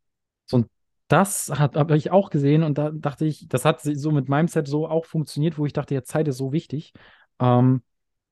[0.46, 0.70] So, und
[1.12, 4.68] das habe ich auch gesehen und da dachte ich, das hat so mit meinem Set
[4.68, 6.94] so auch funktioniert, wo ich dachte, ja, Zeit ist so wichtig.
[7.40, 7.82] Ähm,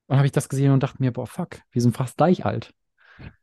[0.06, 2.72] und habe ich das gesehen und dachte mir, boah, fuck, wir sind fast gleich alt.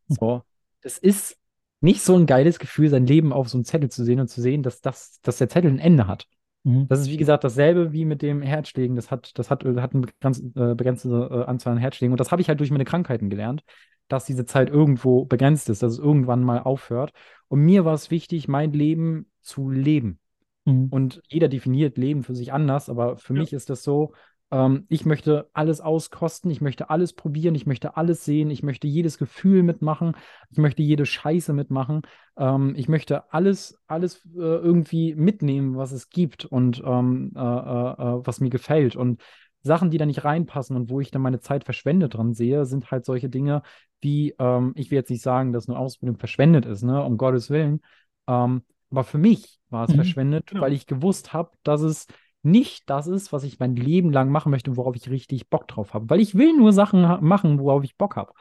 [0.08, 0.42] So,
[0.82, 1.38] das ist
[1.82, 4.42] nicht so ein geiles Gefühl, sein Leben auf so einem Zettel zu sehen und zu
[4.42, 6.28] sehen, dass, das, dass der Zettel ein Ende hat.
[6.64, 6.88] Mhm.
[6.88, 8.96] Das ist, wie gesagt, dasselbe wie mit dem Herzschlägen.
[8.96, 10.08] Das hat, das hat, hat eine
[10.56, 12.14] äh, begrenzte äh, Anzahl an Herzschlägen.
[12.14, 13.64] Und das habe ich halt durch meine Krankheiten gelernt,
[14.08, 17.12] dass diese Zeit irgendwo begrenzt ist, dass es irgendwann mal aufhört.
[17.48, 20.20] Und mir war es wichtig, mein Leben zu leben.
[20.66, 20.88] Mhm.
[20.90, 23.42] Und jeder definiert Leben für sich anders, aber für ja.
[23.42, 24.14] mich ist das so,
[24.52, 28.88] ähm, ich möchte alles auskosten, ich möchte alles probieren, ich möchte alles sehen, ich möchte
[28.88, 30.16] jedes Gefühl mitmachen,
[30.50, 32.04] ich möchte jede Scheiße mitmachen,
[32.38, 37.44] ähm, ich möchte alles, alles äh, irgendwie mitnehmen, was es gibt und ähm, äh, äh,
[37.44, 38.96] äh was mir gefällt.
[38.96, 39.22] Und
[39.62, 42.92] Sachen, die da nicht reinpassen und wo ich dann meine Zeit verschwendet dran sehe, sind
[42.92, 43.64] halt solche Dinge,
[44.02, 47.50] wie, ähm, ich will jetzt nicht sagen, dass eine Ausbildung verschwendet ist, ne, um Gottes
[47.50, 47.82] Willen.
[48.28, 50.62] Ähm, aber für mich war es mhm, verschwendet, genau.
[50.62, 52.08] weil ich gewusst habe, dass es
[52.44, 55.68] nicht das ist, was ich mein Leben lang machen möchte und worauf ich richtig Bock
[55.68, 56.10] drauf habe.
[56.10, 58.32] Weil ich will nur Sachen machen, worauf ich Bock habe.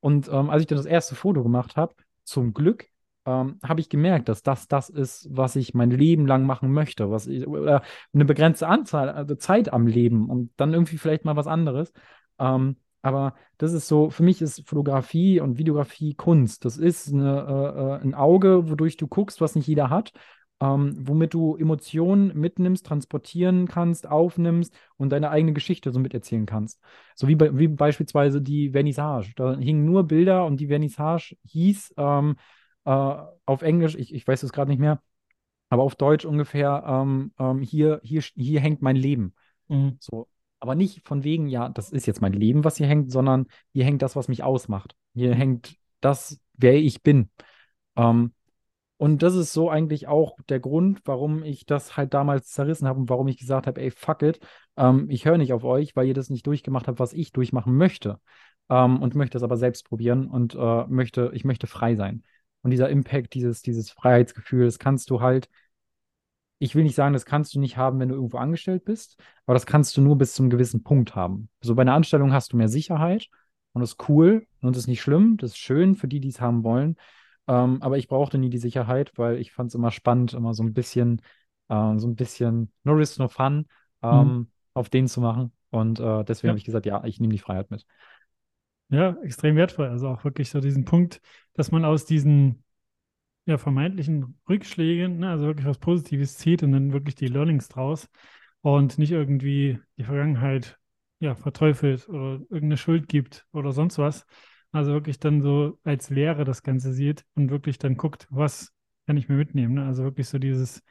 [0.00, 2.88] Und ähm, als ich dann das erste Foto gemacht habe, zum Glück,
[3.26, 7.10] ähm, habe ich gemerkt, dass das das ist, was ich mein Leben lang machen möchte,
[7.10, 7.82] was ich, oder
[8.14, 11.92] eine begrenzte Anzahl, also Zeit am Leben und dann irgendwie vielleicht mal was anderes.
[12.38, 16.64] Ähm, aber das ist so, für mich ist Fotografie und Videografie Kunst.
[16.64, 20.12] Das ist eine, äh, äh ein Auge, wodurch du guckst, was nicht jeder hat,
[20.60, 26.80] ähm, womit du Emotionen mitnimmst, transportieren kannst, aufnimmst und deine eigene Geschichte so miterzählen kannst.
[27.14, 29.32] So wie, wie beispielsweise die Vernissage.
[29.36, 32.36] Da hingen nur Bilder und die Vernissage hieß ähm,
[32.86, 35.02] äh, auf Englisch, ich, ich weiß es gerade nicht mehr,
[35.68, 39.34] aber auf Deutsch ungefähr, ähm, ähm, hier, hier, hier hängt mein Leben.
[39.68, 39.96] Mhm.
[40.00, 40.28] So.
[40.60, 43.84] Aber nicht von wegen, ja, das ist jetzt mein Leben, was hier hängt, sondern hier
[43.84, 44.96] hängt das, was mich ausmacht.
[45.14, 45.38] Hier mhm.
[45.38, 47.30] hängt das, wer ich bin.
[47.96, 48.32] Ähm,
[48.98, 53.00] und das ist so eigentlich auch der Grund, warum ich das halt damals zerrissen habe
[53.00, 54.40] und warum ich gesagt habe, ey, fuck it,
[54.76, 57.76] ähm, ich höre nicht auf euch, weil ihr das nicht durchgemacht habt, was ich durchmachen
[57.76, 58.20] möchte.
[58.70, 62.22] Ähm, und möchte es aber selbst probieren und äh, möchte, ich möchte frei sein.
[62.66, 65.48] Und dieser Impact, dieses, dieses Freiheitsgefühl, das kannst du halt,
[66.58, 69.54] ich will nicht sagen, das kannst du nicht haben, wenn du irgendwo angestellt bist, aber
[69.54, 71.48] das kannst du nur bis zu einem gewissen Punkt haben.
[71.60, 73.28] So bei einer Anstellung hast du mehr Sicherheit
[73.72, 76.30] und das ist cool und das ist nicht schlimm, das ist schön für die, die
[76.30, 76.96] es haben wollen.
[77.46, 80.64] Ähm, aber ich brauchte nie die Sicherheit, weil ich fand es immer spannend, immer so
[80.64, 81.22] ein bisschen,
[81.68, 83.68] äh, so ein bisschen no risk, no fun
[84.02, 84.50] ähm, mhm.
[84.74, 85.52] auf den zu machen.
[85.70, 86.50] Und äh, deswegen ja.
[86.50, 87.86] habe ich gesagt, ja, ich nehme die Freiheit mit.
[88.88, 89.88] Ja, extrem wertvoll.
[89.88, 91.20] Also auch wirklich so diesen Punkt,
[91.54, 92.62] dass man aus diesen
[93.46, 98.08] ja, vermeintlichen Rückschlägen, ne, also wirklich was Positives zieht und dann wirklich die Learnings draus
[98.62, 100.78] und nicht irgendwie die Vergangenheit
[101.20, 104.26] ja, verteufelt oder irgendeine Schuld gibt oder sonst was.
[104.72, 108.72] Also wirklich dann so als Lehre das Ganze sieht und wirklich dann guckt, was
[109.06, 109.74] kann ich mir mitnehmen.
[109.76, 109.86] Ne?
[109.86, 110.82] Also wirklich so dieses,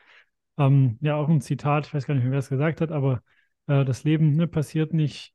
[0.57, 3.21] ähm, ja, auch ein Zitat, ich weiß gar nicht mehr, wer es gesagt hat, aber
[3.67, 5.34] äh, das Leben ne, passiert nicht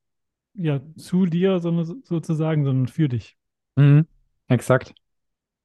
[0.55, 3.37] ja, zu dir, sondern sozusagen, sondern für dich.
[3.77, 4.07] Mhm.
[4.49, 4.95] Exakt.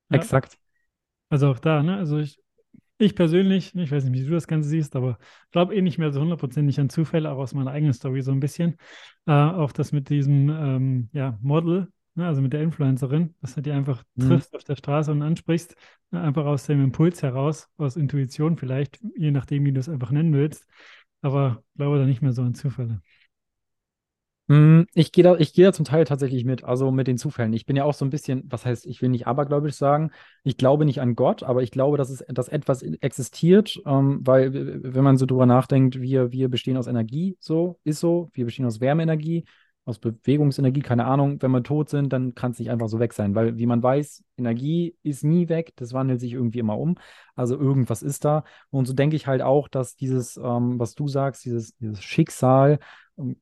[0.09, 0.17] Ja.
[0.17, 0.57] Exakt.
[1.29, 1.97] Also auch da, ne?
[1.97, 2.39] Also ich,
[2.97, 5.97] ich persönlich, ich weiß nicht, wie du das Ganze siehst, aber ich glaube eh nicht
[5.97, 8.77] mehr so hundertprozentig an Zufälle, auch aus meiner eigenen Story so ein bisschen.
[9.25, 12.27] Äh, auch das mit diesem ähm, ja, Model, ne?
[12.27, 14.27] also mit der Influencerin, dass du die einfach mhm.
[14.27, 15.75] triffst auf der Straße und ansprichst,
[16.11, 16.21] ne?
[16.21, 20.33] einfach aus dem Impuls heraus, aus Intuition vielleicht, je nachdem, wie du es einfach nennen
[20.33, 20.67] willst.
[21.21, 23.01] Aber ich glaube da nicht mehr so an Zufälle.
[24.47, 27.53] Hm, ich gehe da, ich gehe da zum Teil tatsächlich mit, also mit den Zufällen.
[27.53, 30.11] Ich bin ja auch so ein bisschen, was heißt, ich will nicht abergläubisch sagen,
[30.43, 34.83] ich glaube nicht an Gott, aber ich glaube, dass es, dass etwas existiert, ähm, weil,
[34.83, 38.67] wenn man so drüber nachdenkt, wir, wir bestehen aus Energie, so, ist so, wir bestehen
[38.67, 39.45] aus Wärmeenergie,
[39.83, 41.41] aus Bewegungsenergie, keine Ahnung.
[41.41, 43.81] Wenn wir tot sind, dann kann es nicht einfach so weg sein, weil, wie man
[43.81, 46.95] weiß, Energie ist nie weg, das wandelt sich irgendwie immer um.
[47.35, 48.43] Also irgendwas ist da.
[48.69, 52.79] Und so denke ich halt auch, dass dieses, ähm, was du sagst, dieses, dieses Schicksal,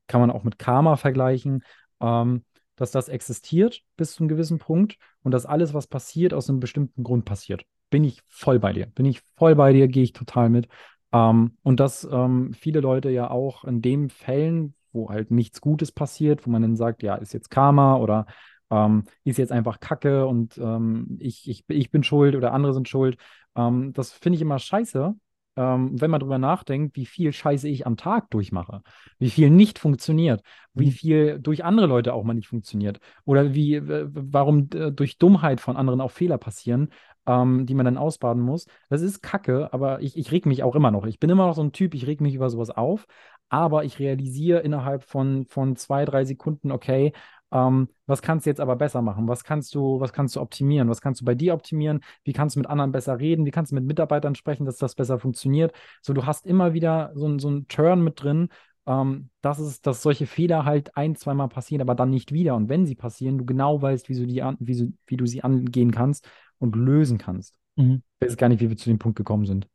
[0.06, 1.64] kann man auch mit Karma vergleichen,
[2.00, 2.44] ähm,
[2.76, 6.60] dass das existiert bis zu einem gewissen Punkt und dass alles, was passiert, aus einem
[6.60, 7.64] bestimmten Grund passiert.
[7.90, 8.86] Bin ich voll bei dir.
[8.86, 10.68] Bin ich voll bei dir, gehe ich total mit.
[11.12, 15.92] Ähm, und dass ähm, viele Leute ja auch in den Fällen, wo halt nichts Gutes
[15.92, 18.26] passiert, wo man dann sagt, ja, ist jetzt Karma oder
[18.70, 22.88] ähm, ist jetzt einfach Kacke und ähm, ich, ich, ich bin schuld oder andere sind
[22.88, 23.16] schuld.
[23.56, 25.14] Ähm, das finde ich immer scheiße,
[25.56, 28.82] ähm, wenn man drüber nachdenkt, wie viel Scheiße ich am Tag durchmache,
[29.18, 30.90] wie viel nicht funktioniert, wie mhm.
[30.90, 35.76] viel durch andere Leute auch mal nicht funktioniert oder wie, warum äh, durch Dummheit von
[35.76, 36.88] anderen auch Fehler passieren,
[37.26, 38.66] ähm, die man dann ausbaden muss.
[38.88, 41.06] Das ist Kacke, aber ich, ich reg mich auch immer noch.
[41.06, 43.06] Ich bin immer noch so ein Typ, ich reg mich über sowas auf,
[43.48, 47.12] aber ich realisiere innerhalb von, von zwei, drei Sekunden, okay,
[47.52, 49.28] ähm, was kannst du jetzt aber besser machen?
[49.28, 50.88] Was kannst du, was kannst du optimieren?
[50.88, 52.00] Was kannst du bei dir optimieren?
[52.24, 53.46] Wie kannst du mit anderen besser reden?
[53.46, 55.72] Wie kannst du mit Mitarbeitern sprechen, dass das besser funktioniert?
[56.02, 58.48] So, du hast immer wieder so, so einen Turn mit drin,
[58.86, 62.54] ähm, dass, es, dass solche Fehler halt ein, zweimal passieren, aber dann nicht wieder.
[62.54, 65.42] Und wenn sie passieren, du genau weißt, wie du, die an, wie, wie du sie
[65.42, 66.28] angehen kannst
[66.58, 67.58] und lösen kannst.
[67.76, 68.02] Mhm.
[68.20, 69.68] Ich weiß gar nicht, wie wir zu dem Punkt gekommen sind.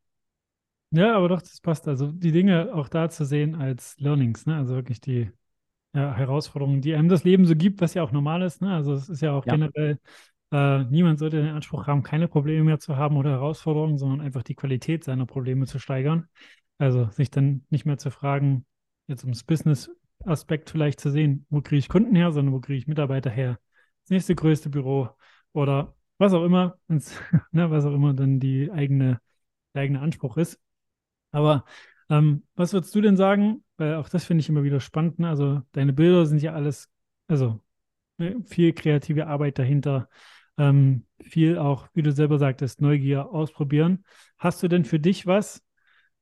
[0.91, 1.87] Ja, aber doch, das passt.
[1.87, 4.55] Also die Dinge auch da zu sehen als Learnings, ne?
[4.55, 5.31] Also wirklich die
[5.93, 8.61] ja, Herausforderungen, die einem das Leben so gibt, was ja auch normal ist.
[8.61, 8.73] Ne?
[8.73, 9.53] Also es ist ja auch ja.
[9.53, 9.99] generell,
[10.51, 14.43] äh, niemand sollte den Anspruch haben, keine Probleme mehr zu haben oder Herausforderungen, sondern einfach
[14.43, 16.27] die Qualität seiner Probleme zu steigern.
[16.77, 18.65] Also sich dann nicht mehr zu fragen,
[19.07, 19.91] jetzt ums Business
[20.25, 23.59] Aspekt vielleicht zu sehen, wo kriege ich Kunden her, sondern wo kriege ich Mitarbeiter her.
[24.03, 25.09] Das nächste größte Büro
[25.53, 26.77] oder was auch immer,
[27.51, 29.21] ne, was auch immer dann die eigene,
[29.73, 30.59] der eigene Anspruch ist.
[31.31, 31.65] Aber
[32.09, 33.63] ähm, was würdest du denn sagen?
[33.77, 35.19] Weil auch das finde ich immer wieder spannend.
[35.19, 35.29] Ne?
[35.29, 36.89] Also deine Bilder sind ja alles,
[37.27, 37.61] also
[38.17, 40.09] ne, viel kreative Arbeit dahinter,
[40.57, 44.05] ähm, viel auch, wie du selber sagtest, Neugier ausprobieren.
[44.37, 45.63] Hast du denn für dich was?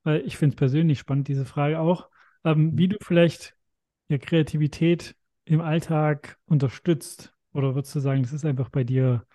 [0.04, 2.10] Weil ich finde es persönlich spannend, diese Frage auch,
[2.44, 3.56] ähm, wie du vielleicht
[4.10, 7.34] ja, Kreativität im Alltag unterstützt?
[7.54, 9.26] Oder würdest du sagen, das ist einfach bei dir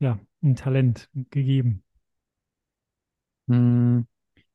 [0.00, 1.84] ja, ein Talent gegeben?
[3.48, 4.02] Hm.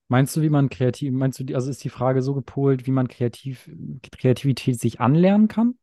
[0.09, 3.07] Meinst du, wie man kreativ, meinst du, also ist die Frage so gepolt, wie man
[3.07, 3.69] kreativ,
[4.11, 5.75] Kreativität sich anlernen kann?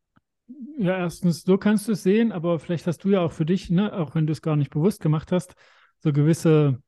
[0.78, 3.70] Ja, erstens, so kannst du es sehen, aber vielleicht hast du ja auch für dich,
[3.70, 5.54] ne, auch wenn du es gar nicht bewusst gemacht hast,
[5.98, 6.82] so gewisse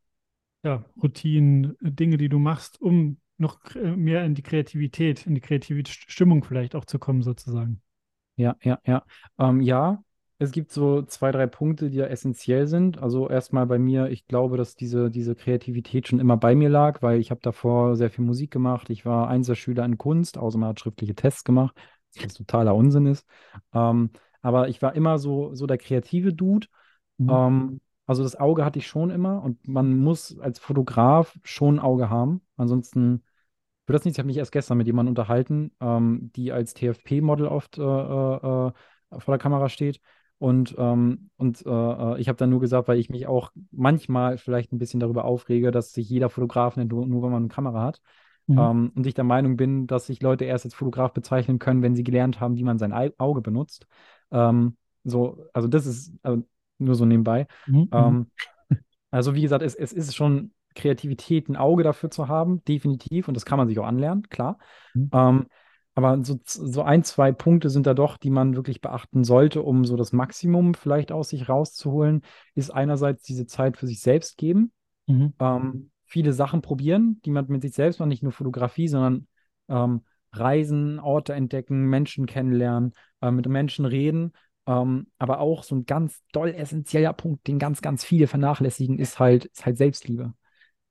[0.65, 5.83] ja, Routinen, Dinge, die du machst, um noch mehr in die Kreativität, in die kreative
[5.87, 7.83] Stimmung vielleicht auch zu kommen, sozusagen.
[8.37, 9.05] Ja, ja, ja.
[9.39, 10.03] Ähm, ja,
[10.43, 13.03] es gibt so zwei, drei Punkte, die da essentiell sind.
[13.03, 17.03] Also erstmal bei mir, ich glaube, dass diese, diese Kreativität schon immer bei mir lag,
[17.03, 18.91] weil ich habe davor sehr viel Musik gemacht.
[18.91, 21.77] Ich war Einserschüler in Kunst, außer man hat schriftliche Tests gemacht,
[22.21, 23.27] was totaler Unsinn ist.
[23.73, 24.11] Ähm,
[24.43, 26.67] aber ich war immer so, so der kreative Dude.
[27.19, 27.31] Mhm.
[27.31, 31.81] Ähm, also das Auge hatte ich schon immer und man muss als Fotograf schon ein
[31.81, 32.43] Auge haben.
[32.57, 33.23] Ansonsten
[33.87, 34.17] wird das nichts.
[34.17, 38.67] Ich habe mich erst gestern mit jemandem unterhalten, ähm, die als TFP-Model oft äh, äh,
[38.69, 38.73] äh,
[39.19, 40.01] vor der Kamera steht.
[40.43, 44.39] Und, ähm, und äh, äh, ich habe dann nur gesagt, weil ich mich auch manchmal
[44.39, 47.49] vielleicht ein bisschen darüber aufrege, dass sich jeder Fotograf nennt, nur, nur wenn man eine
[47.49, 48.01] Kamera hat.
[48.49, 48.59] Mhm.
[48.59, 51.95] Ähm, und ich der Meinung bin, dass sich Leute erst als Fotograf bezeichnen können, wenn
[51.95, 53.87] sie gelernt haben, wie man sein Auge benutzt.
[54.33, 56.43] Ähm, so, also das ist also
[56.79, 57.47] nur so nebenbei.
[57.69, 57.77] Mhm.
[57.77, 57.89] mhm.
[57.93, 58.31] Ähm,
[59.13, 63.29] also wie gesagt, es, es ist schon Kreativität, ein Auge dafür zu haben, definitiv.
[63.29, 64.59] Und das kann man sich auch anlernen, klar.
[64.95, 65.09] Mhm.
[65.95, 69.85] Aber so, so ein, zwei Punkte sind da doch, die man wirklich beachten sollte, um
[69.85, 72.23] so das Maximum vielleicht aus sich rauszuholen,
[72.55, 74.73] ist einerseits diese Zeit für sich selbst geben,
[75.07, 75.35] mhm.
[75.39, 79.27] ähm, viele Sachen probieren, die man mit sich selbst macht, nicht nur Fotografie, sondern
[79.69, 80.03] ähm,
[80.33, 84.33] Reisen, Orte entdecken, Menschen kennenlernen, äh, mit Menschen reden.
[84.67, 89.19] Ähm, aber auch so ein ganz doll essentieller Punkt, den ganz, ganz viele vernachlässigen, ist
[89.19, 90.33] halt, ist halt Selbstliebe.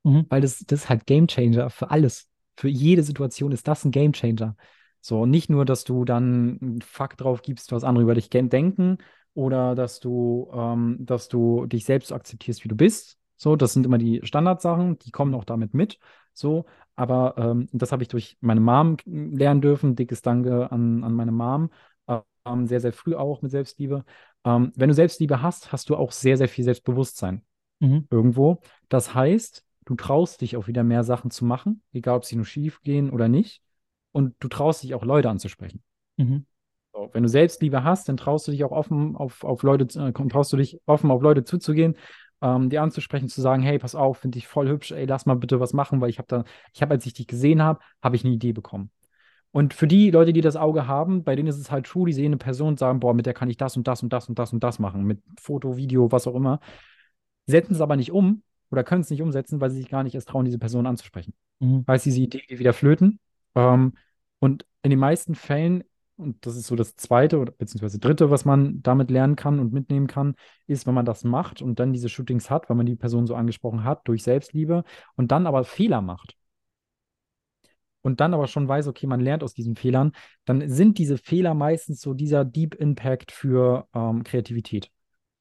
[0.03, 0.25] Mhm.
[0.29, 2.27] Weil das, das ist halt Gamechanger für alles.
[2.57, 4.55] Für jede Situation ist das ein Gamechanger.
[5.01, 8.97] So, nicht nur, dass du dann einen Fakt drauf gibst, was andere über dich denken,
[9.33, 13.17] oder dass du, ähm, dass du dich selbst akzeptierst, wie du bist.
[13.35, 15.97] So, das sind immer die Standardsachen, die kommen auch damit mit.
[16.33, 19.95] So, aber ähm, das habe ich durch meine Mom lernen dürfen.
[19.95, 21.71] Dickes Danke an, an meine Mom.
[22.45, 24.03] Ähm, sehr, sehr früh auch mit Selbstliebe.
[24.43, 27.43] Ähm, wenn du Selbstliebe hast, hast du auch sehr, sehr viel Selbstbewusstsein
[27.79, 28.07] mhm.
[28.11, 28.59] irgendwo.
[28.89, 32.45] Das heißt, du traust dich auch wieder mehr Sachen zu machen, egal ob sie nur
[32.45, 33.63] schief gehen oder nicht
[34.12, 35.82] und du traust dich auch Leute anzusprechen.
[36.17, 36.45] Mhm.
[36.93, 40.12] So, wenn du Selbstliebe hast, dann traust du dich auch offen auf, auf Leute, äh,
[40.12, 41.95] traust du dich offen auf Leute zuzugehen,
[42.41, 45.36] ähm, die anzusprechen, zu sagen, hey, pass auf, finde ich voll hübsch, ey, lass mal
[45.36, 46.43] bitte was machen, weil ich habe da,
[46.74, 48.91] ich habe, als ich dich gesehen habe, habe ich eine Idee bekommen.
[49.52, 52.13] Und für die Leute, die das Auge haben, bei denen ist es halt true, die
[52.13, 54.30] sehen eine Person und sagen, boah, mit der kann ich das und das und das
[54.30, 56.60] und das und das machen, mit Foto, Video, was auch immer,
[57.47, 60.15] setzen es aber nicht um oder können es nicht umsetzen, weil sie sich gar nicht
[60.15, 61.34] erst trauen, diese Person anzusprechen.
[61.60, 61.84] Mhm.
[61.86, 63.19] Weil sie diese Idee wieder flöten
[63.55, 63.93] ähm,
[64.39, 65.83] und in den meisten Fällen,
[66.17, 69.73] und das ist so das zweite oder beziehungsweise dritte, was man damit lernen kann und
[69.73, 70.35] mitnehmen kann,
[70.67, 73.35] ist, wenn man das macht und dann diese Shootings hat, weil man die Person so
[73.35, 74.83] angesprochen hat, durch Selbstliebe
[75.15, 76.35] und dann aber Fehler macht.
[78.03, 80.13] Und dann aber schon weiß, okay, man lernt aus diesen Fehlern,
[80.45, 84.89] dann sind diese Fehler meistens so dieser Deep Impact für ähm, Kreativität.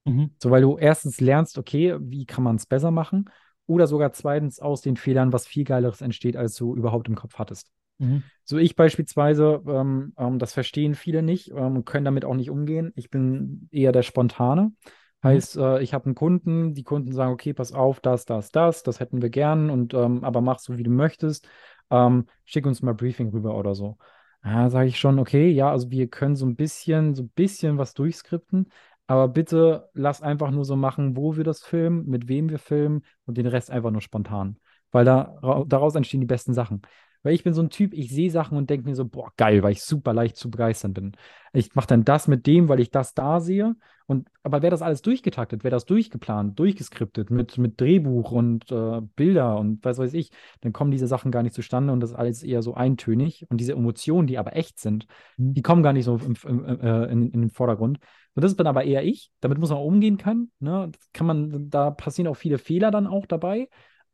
[0.04, 0.34] Mhm.
[0.42, 3.30] So, weil du erstens lernst, okay, wie kann man es besser machen?
[3.66, 7.38] Oder sogar zweitens aus den Fehlern was viel Geileres entsteht, als du überhaupt im Kopf
[7.38, 7.70] hattest.
[8.00, 8.24] Mhm.
[8.44, 12.50] So ich beispielsweise, ähm, ähm, das verstehen viele nicht ähm, und können damit auch nicht
[12.50, 12.92] umgehen.
[12.96, 14.62] Ich bin eher der Spontane.
[14.62, 14.74] Mhm.
[15.22, 18.82] Heißt, äh, ich habe einen Kunden, die Kunden sagen, okay, pass auf, das, das, das,
[18.82, 21.46] das hätten wir gern und ähm, aber mach so, wie du möchtest.
[21.90, 23.98] Ähm, schick uns mal Briefing rüber oder so.
[24.42, 27.76] Ja, sage ich schon, okay, ja, also wir können so ein bisschen, so ein bisschen
[27.76, 28.72] was durchskripten,
[29.06, 33.02] aber bitte lass einfach nur so machen, wo wir das filmen, mit wem wir filmen
[33.26, 34.56] und den Rest einfach nur spontan.
[34.92, 36.82] Weil da, daraus entstehen die besten Sachen.
[37.22, 39.62] Weil ich bin so ein Typ, ich sehe Sachen und denke mir so, boah, geil,
[39.62, 41.12] weil ich super leicht zu begeistern bin.
[41.52, 43.76] Ich mache dann das mit dem, weil ich das da sehe.
[44.06, 49.02] Und aber wäre das alles durchgetaktet, wäre das durchgeplant, durchgeskriptet mit, mit Drehbuch und äh,
[49.14, 52.16] Bilder und was weiß ich, dann kommen diese Sachen gar nicht zustande und das ist
[52.16, 53.46] alles eher so eintönig.
[53.50, 55.06] Und diese Emotionen, die aber echt sind,
[55.36, 55.54] mhm.
[55.54, 58.00] die kommen gar nicht so im, im, äh, in, in den Vordergrund.
[58.34, 59.30] Und das ist dann aber eher ich.
[59.40, 60.50] Damit muss man umgehen können.
[60.58, 60.90] Ne?
[61.12, 63.68] Kann man, da passieren auch viele Fehler dann auch dabei.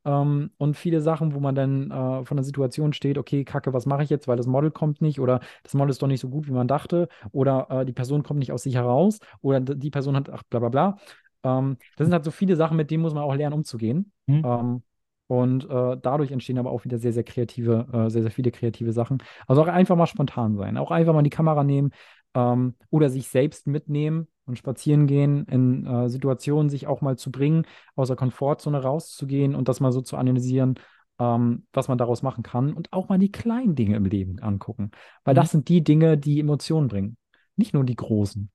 [0.07, 3.87] Ähm, und viele Sachen, wo man dann äh, von der Situation steht, okay, Kacke, was
[3.87, 6.29] mache ich jetzt, weil das Model kommt nicht oder das Model ist doch nicht so
[6.29, 9.91] gut, wie man dachte oder äh, die Person kommt nicht aus sich heraus oder die
[9.91, 10.97] Person hat, ach, bla bla bla.
[11.43, 14.13] Ähm, das sind halt so viele Sachen, mit denen muss man auch lernen, umzugehen.
[14.27, 14.43] Mhm.
[14.45, 14.83] Ähm,
[15.29, 18.93] und äh, dadurch entstehen aber auch wieder sehr, sehr kreative, äh, sehr, sehr viele kreative
[18.93, 19.19] Sachen.
[19.49, 21.91] Also auch einfach mal spontan sein, auch einfach mal die Kamera nehmen
[22.37, 27.33] ähm, oder sich selbst mitnehmen und spazieren gehen, in äh, Situationen sich auch mal zu
[27.33, 30.75] bringen, aus der Komfortzone rauszugehen und das mal so zu analysieren,
[31.19, 34.91] ähm, was man daraus machen kann und auch mal die kleinen Dinge im Leben angucken.
[35.25, 35.37] Weil mhm.
[35.37, 37.17] das sind die Dinge, die Emotionen bringen.
[37.57, 38.51] Nicht nur die großen.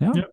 [0.00, 0.26] Ja, ja.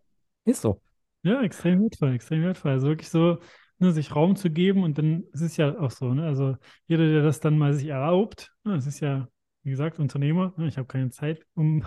[0.46, 0.82] ist so.
[1.24, 2.72] Ja, extrem wertvoll, extrem wertvoll.
[2.72, 3.38] Also wirklich so,
[3.80, 6.26] ne, sich Raum zu geben und dann ist es ja auch so, ne?
[6.26, 6.56] Also
[6.88, 9.28] jeder, der das dann mal sich erlaubt, ne, es ist ja,
[9.64, 11.86] wie gesagt, Unternehmer, ne, ich habe keine Zeit, um,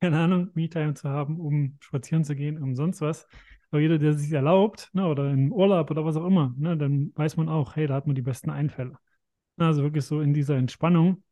[0.00, 3.26] keine Ahnung, Me-Time zu haben, um spazieren zu gehen, um sonst was.
[3.70, 7.12] Aber jeder, der sich erlaubt, ne, oder im Urlaub oder was auch immer, ne, dann
[7.14, 8.96] weiß man auch, hey, da hat man die besten Einfälle.
[9.56, 11.22] Also wirklich so in dieser Entspannung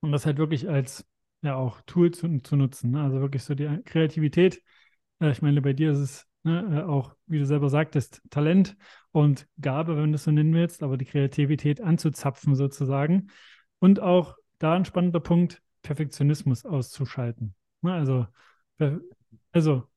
[0.00, 1.06] und das halt wirklich als
[1.42, 2.92] ja auch Tool zu, zu nutzen.
[2.92, 3.02] Ne?
[3.02, 4.62] Also wirklich so die Kreativität.
[5.20, 8.76] Äh, ich meine, bei dir ist es ne, äh, auch, wie du selber sagtest, Talent
[9.12, 13.28] und Gabe, wenn du es so nennen willst, aber die Kreativität anzuzapfen sozusagen.
[13.78, 17.54] Und auch da ein spannender Punkt, Perfektionismus auszuschalten.
[17.82, 18.26] Ne, also,
[19.52, 19.88] also,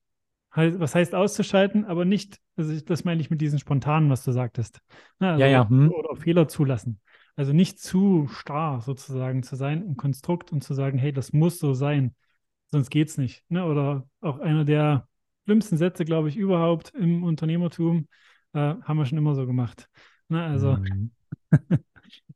[0.54, 4.80] was heißt auszuschalten, aber nicht, also das meine ich mit diesen spontanen, was du sagtest.
[5.18, 5.68] Ne, also, ja, ja.
[5.68, 5.90] Hm.
[5.92, 7.00] Oder Fehler zulassen.
[7.34, 11.58] Also nicht zu starr sozusagen zu sein im Konstrukt und zu sagen, hey, das muss
[11.58, 12.14] so sein,
[12.66, 13.44] sonst geht es nicht.
[13.48, 13.64] Ne?
[13.64, 15.08] Oder auch einer der
[15.44, 18.06] schlimmsten Sätze, glaube ich, überhaupt im Unternehmertum,
[18.52, 19.88] äh, haben wir schon immer so gemacht.
[20.28, 20.44] Ne?
[20.44, 21.10] Also mhm.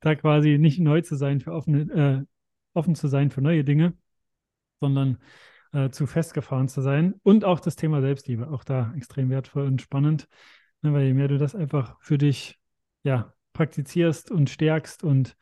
[0.00, 2.24] da quasi nicht neu zu sein für offene, äh,
[2.72, 3.94] offen zu sein für neue Dinge,
[4.80, 5.18] sondern
[5.72, 7.14] äh, zu festgefahren zu sein.
[7.22, 10.28] Und auch das Thema Selbstliebe, auch da extrem wertvoll und spannend,
[10.82, 10.92] ne?
[10.92, 12.58] weil je mehr du das einfach für dich
[13.02, 15.36] ja, praktizierst und stärkst und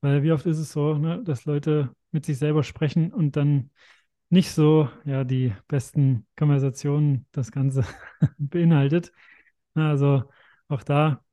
[0.00, 3.70] weil wie oft ist es so, ne, dass Leute mit sich selber sprechen und dann
[4.28, 7.84] nicht so ja die besten Konversationen das Ganze
[8.38, 9.12] beinhaltet.
[9.74, 10.24] Also
[10.68, 11.24] auch da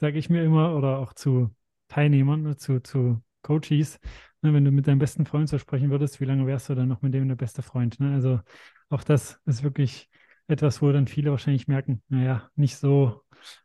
[0.00, 1.54] sage ich mir immer oder auch zu
[1.88, 4.00] Teilnehmern, ne, zu, zu Coaches,
[4.42, 6.88] ne, wenn du mit deinem besten Freund so sprechen würdest, wie lange wärst du dann
[6.88, 8.00] noch mit dem der beste Freund?
[8.00, 8.14] Ne?
[8.14, 8.40] Also
[8.88, 10.08] auch das ist wirklich
[10.48, 13.22] etwas, wo dann viele wahrscheinlich merken, naja, nicht so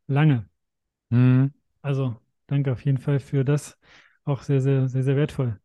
[0.08, 0.48] lange.
[1.10, 1.52] Mhm.
[1.82, 2.16] Also
[2.48, 3.78] danke auf jeden Fall für das.
[4.24, 5.60] Auch sehr, sehr, sehr, sehr wertvoll.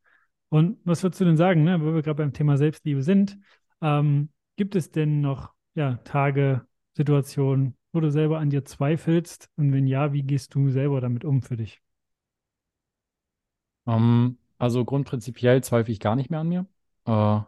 [0.48, 3.38] Und was würdest du denn sagen, ne, wo wir gerade beim Thema Selbstliebe sind?
[3.80, 9.48] Ähm, gibt es denn noch ja, Tage, Situationen, wo du selber an dir zweifelst?
[9.56, 11.80] Und wenn ja, wie gehst du selber damit um für dich?
[13.86, 16.66] Um, ähm, also grundprinzipiell zweifle ich gar nicht mehr an mir.
[17.08, 17.42] Uh,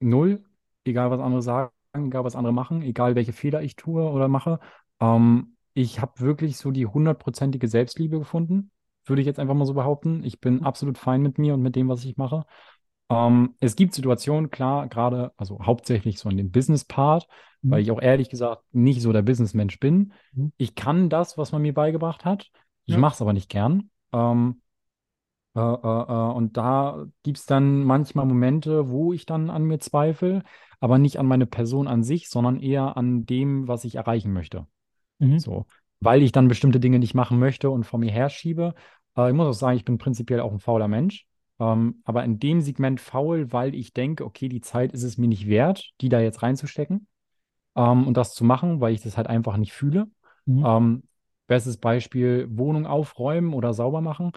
[0.00, 0.44] null,
[0.84, 4.60] egal was andere sagen, egal was andere machen, egal welche Fehler ich tue oder mache.
[5.00, 8.70] Ähm, ich habe wirklich so die hundertprozentige Selbstliebe gefunden
[9.06, 10.22] würde ich jetzt einfach mal so behaupten.
[10.24, 12.44] Ich bin absolut fein mit mir und mit dem, was ich mache.
[13.08, 17.26] Ähm, es gibt Situationen, klar, gerade, also hauptsächlich so in dem Business-Part,
[17.62, 17.70] mhm.
[17.70, 20.12] weil ich auch ehrlich gesagt nicht so der Businessmensch bin.
[20.32, 20.52] Mhm.
[20.56, 22.50] Ich kann das, was man mir beigebracht hat.
[22.84, 23.00] Ich ja.
[23.00, 23.90] mache es aber nicht gern.
[24.12, 24.61] Ähm,
[25.54, 29.78] äh, äh, äh, und da gibt es dann manchmal Momente, wo ich dann an mir
[29.78, 30.42] zweifle,
[30.80, 34.66] aber nicht an meine Person an sich, sondern eher an dem, was ich erreichen möchte.
[35.18, 35.38] Mhm.
[35.38, 35.66] So
[36.02, 38.74] weil ich dann bestimmte Dinge nicht machen möchte und vor mir herschiebe.
[39.16, 41.26] Äh, ich muss auch sagen, ich bin prinzipiell auch ein fauler Mensch.
[41.60, 45.28] Ähm, aber in dem Segment faul, weil ich denke, okay, die Zeit ist es mir
[45.28, 47.06] nicht wert, die da jetzt reinzustecken
[47.76, 50.08] ähm, und das zu machen, weil ich das halt einfach nicht fühle.
[50.44, 50.64] Mhm.
[50.66, 51.02] Ähm,
[51.46, 54.32] bestes Beispiel, Wohnung aufräumen oder sauber machen.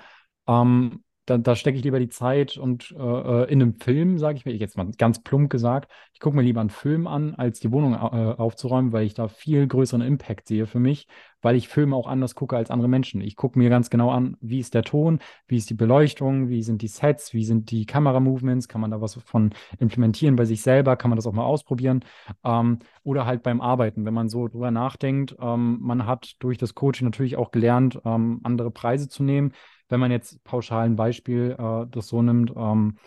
[0.48, 4.38] Ähm, da, da stecke ich lieber die Zeit und äh, äh in einem Film, sage
[4.38, 7.60] ich mir, jetzt mal ganz plump gesagt, ich gucke mir lieber einen Film an, als
[7.60, 11.08] die Wohnung äh, aufzuräumen, weil ich da viel größeren Impact sehe für mich,
[11.42, 13.22] weil ich Filme auch anders gucke als andere Menschen.
[13.22, 16.62] Ich gucke mir ganz genau an, wie ist der Ton, wie ist die Beleuchtung, wie
[16.62, 20.62] sind die Sets, wie sind die Kameramovements, kann man da was von implementieren bei sich
[20.62, 22.06] selber, kann man das auch mal ausprobieren
[22.44, 25.36] ähm, oder halt beim Arbeiten, wenn man so drüber nachdenkt.
[25.40, 29.54] Ähm, man hat durch das Coaching natürlich auch gelernt, ähm, andere Preise zu nehmen
[29.90, 32.98] wenn man jetzt pauschal ein Beispiel äh, das so nimmt, ähm,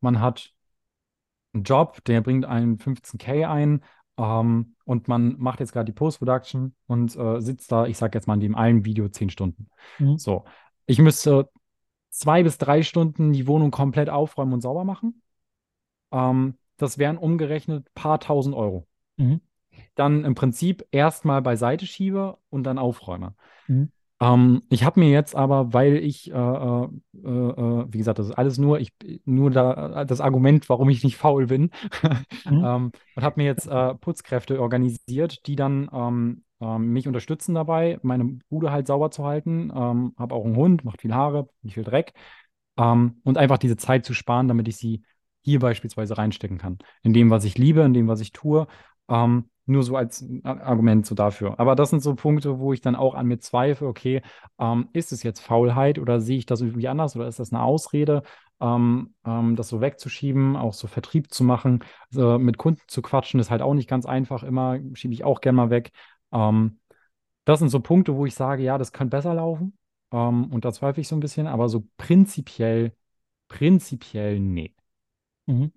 [0.00, 0.52] man hat
[1.52, 3.82] einen Job, der bringt einen 15k ein
[4.16, 8.26] ähm, und man macht jetzt gerade die Post-Production und äh, sitzt da, ich sage jetzt
[8.26, 9.68] mal in dem einen Video 10 Stunden.
[9.98, 10.18] Mhm.
[10.18, 10.44] So,
[10.86, 11.48] ich müsste
[12.10, 15.22] zwei bis drei Stunden die Wohnung komplett aufräumen und sauber machen.
[16.12, 18.86] Ähm, das wären umgerechnet paar tausend Euro.
[19.16, 19.40] Mhm.
[19.94, 23.34] Dann im Prinzip erstmal beiseite schiebe und dann aufräume.
[23.66, 23.92] Mhm.
[24.20, 26.88] Ähm, ich habe mir jetzt aber, weil ich, äh, äh,
[27.24, 28.92] äh, wie gesagt, das ist alles nur, ich,
[29.24, 31.70] nur da, das Argument, warum ich nicht faul bin,
[32.44, 32.64] mhm.
[32.64, 37.98] ähm, und habe mir jetzt äh, Putzkräfte organisiert, die dann ähm, ähm, mich unterstützen dabei,
[38.02, 39.70] meine Bude halt sauber zu halten.
[39.74, 42.12] Ähm, habe auch einen Hund, macht viel Haare, nicht viel Dreck.
[42.76, 45.02] Ähm, und einfach diese Zeit zu sparen, damit ich sie
[45.42, 46.78] hier beispielsweise reinstecken kann.
[47.02, 48.66] In dem, was ich liebe, in dem, was ich tue.
[49.08, 51.58] Ähm, nur so als Argument so dafür.
[51.58, 54.22] Aber das sind so Punkte, wo ich dann auch an mir zweifle, okay,
[54.58, 57.62] ähm, ist es jetzt Faulheit oder sehe ich das irgendwie anders oder ist das eine
[57.62, 58.22] Ausrede,
[58.60, 63.40] ähm, ähm, das so wegzuschieben, auch so Vertrieb zu machen, also mit Kunden zu quatschen,
[63.40, 65.92] ist halt auch nicht ganz einfach immer, schiebe ich auch gerne mal weg.
[66.32, 66.78] Ähm,
[67.44, 69.76] das sind so Punkte, wo ich sage, ja, das könnte besser laufen.
[70.12, 72.94] Ähm, und da zweifle ich so ein bisschen, aber so prinzipiell,
[73.48, 74.74] prinzipiell nee.
[75.46, 75.72] Mhm.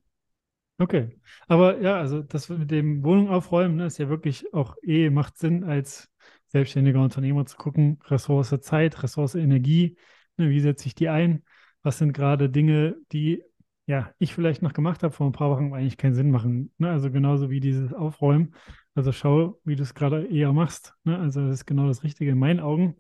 [0.81, 1.09] Okay.
[1.47, 5.37] Aber ja, also das mit dem Wohnung aufräumen, ne, ist ja wirklich auch eh, macht
[5.37, 6.09] Sinn, als
[6.47, 9.95] selbstständiger Unternehmer zu gucken, Ressource Zeit, Ressource Energie,
[10.37, 11.43] ne, wie setze ich die ein?
[11.83, 13.43] Was sind gerade Dinge, die
[13.85, 16.73] ja ich vielleicht noch gemacht habe vor ein paar Wochen, aber eigentlich keinen Sinn machen.
[16.79, 16.89] Ne?
[16.89, 18.55] Also genauso wie dieses Aufräumen.
[18.95, 20.95] Also schau, wie du es gerade eher machst.
[21.03, 21.17] Ne?
[21.19, 22.95] Also das ist genau das Richtige in meinen Augen.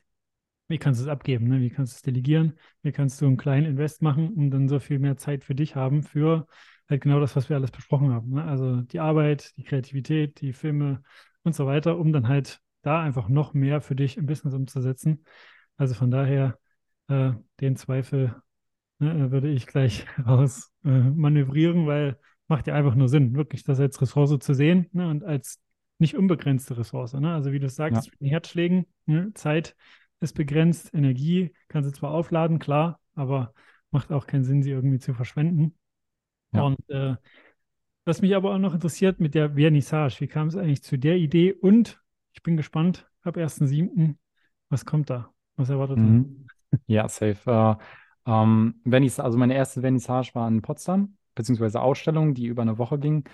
[0.67, 1.47] Wie kannst du es abgeben?
[1.47, 1.61] Ne?
[1.61, 2.57] Wie kannst du es delegieren?
[2.81, 5.75] Wie kannst du einen kleinen Invest machen und dann so viel mehr Zeit für dich
[5.75, 6.47] haben, für
[6.91, 8.31] halt genau das, was wir alles besprochen haben.
[8.31, 8.43] Ne?
[8.43, 11.01] Also die Arbeit, die Kreativität, die Filme
[11.43, 15.25] und so weiter, um dann halt da einfach noch mehr für dich im Business umzusetzen.
[15.77, 16.59] Also von daher
[17.07, 18.35] äh, den Zweifel
[18.99, 23.79] ne, würde ich gleich raus äh, manövrieren, weil macht ja einfach nur Sinn, wirklich das
[23.79, 25.61] als Ressource zu sehen ne, und als
[25.97, 27.13] nicht unbegrenzte Ressource.
[27.13, 27.33] Ne?
[27.33, 28.11] Also wie du sagst, ja.
[28.11, 29.75] mit den Herzschlägen, ne, Zeit
[30.19, 33.53] ist begrenzt, Energie kannst du zwar aufladen, klar, aber
[33.91, 35.75] macht auch keinen Sinn, sie irgendwie zu verschwenden.
[36.53, 36.63] Ja.
[36.63, 37.15] Und äh,
[38.05, 41.17] was mich aber auch noch interessiert mit der Vernissage, wie kam es eigentlich zu der
[41.17, 41.53] Idee?
[41.53, 42.01] Und
[42.33, 44.15] ich bin gespannt, ab 1.7.,
[44.69, 45.29] was kommt da?
[45.55, 46.47] Was erwartet mhm.
[46.87, 47.37] Ja, safe.
[47.45, 52.77] Äh, ähm, Vernissage, also meine erste Vernissage war in Potsdam, beziehungsweise Ausstellung, die über eine
[52.77, 53.25] Woche ging.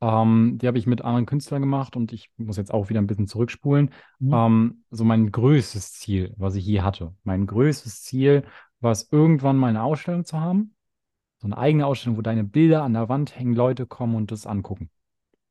[0.00, 3.06] Ähm, die habe ich mit anderen Künstlern gemacht und ich muss jetzt auch wieder ein
[3.06, 3.90] bisschen zurückspulen.
[4.18, 4.32] Mhm.
[4.32, 7.14] Ähm, so mein größtes Ziel, was ich je hatte.
[7.22, 8.44] Mein größtes Ziel
[8.80, 10.74] war es, irgendwann mal eine Ausstellung zu haben.
[11.42, 14.46] So eine eigene Ausstellung, wo deine Bilder an der Wand hängen, Leute kommen und das
[14.46, 14.90] angucken.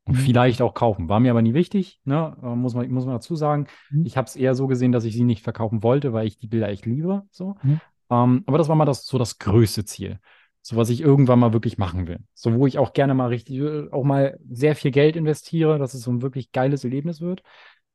[0.05, 0.21] Und mhm.
[0.21, 1.09] vielleicht auch kaufen.
[1.09, 2.35] War mir aber nie wichtig, ne?
[2.41, 3.67] Äh, muss, man, muss man dazu sagen.
[3.91, 4.05] Mhm.
[4.05, 6.47] Ich habe es eher so gesehen, dass ich sie nicht verkaufen wollte, weil ich die
[6.47, 7.23] Bilder echt liebe.
[7.29, 7.55] So.
[7.61, 7.81] Mhm.
[8.09, 10.19] Ähm, aber das war mal das, so das größte Ziel
[10.61, 12.19] so was ich irgendwann mal wirklich machen will.
[12.33, 15.93] So, wo ich auch gerne mal richtig, äh, auch mal sehr viel Geld investiere, dass
[15.93, 17.41] es so ein wirklich geiles Erlebnis wird.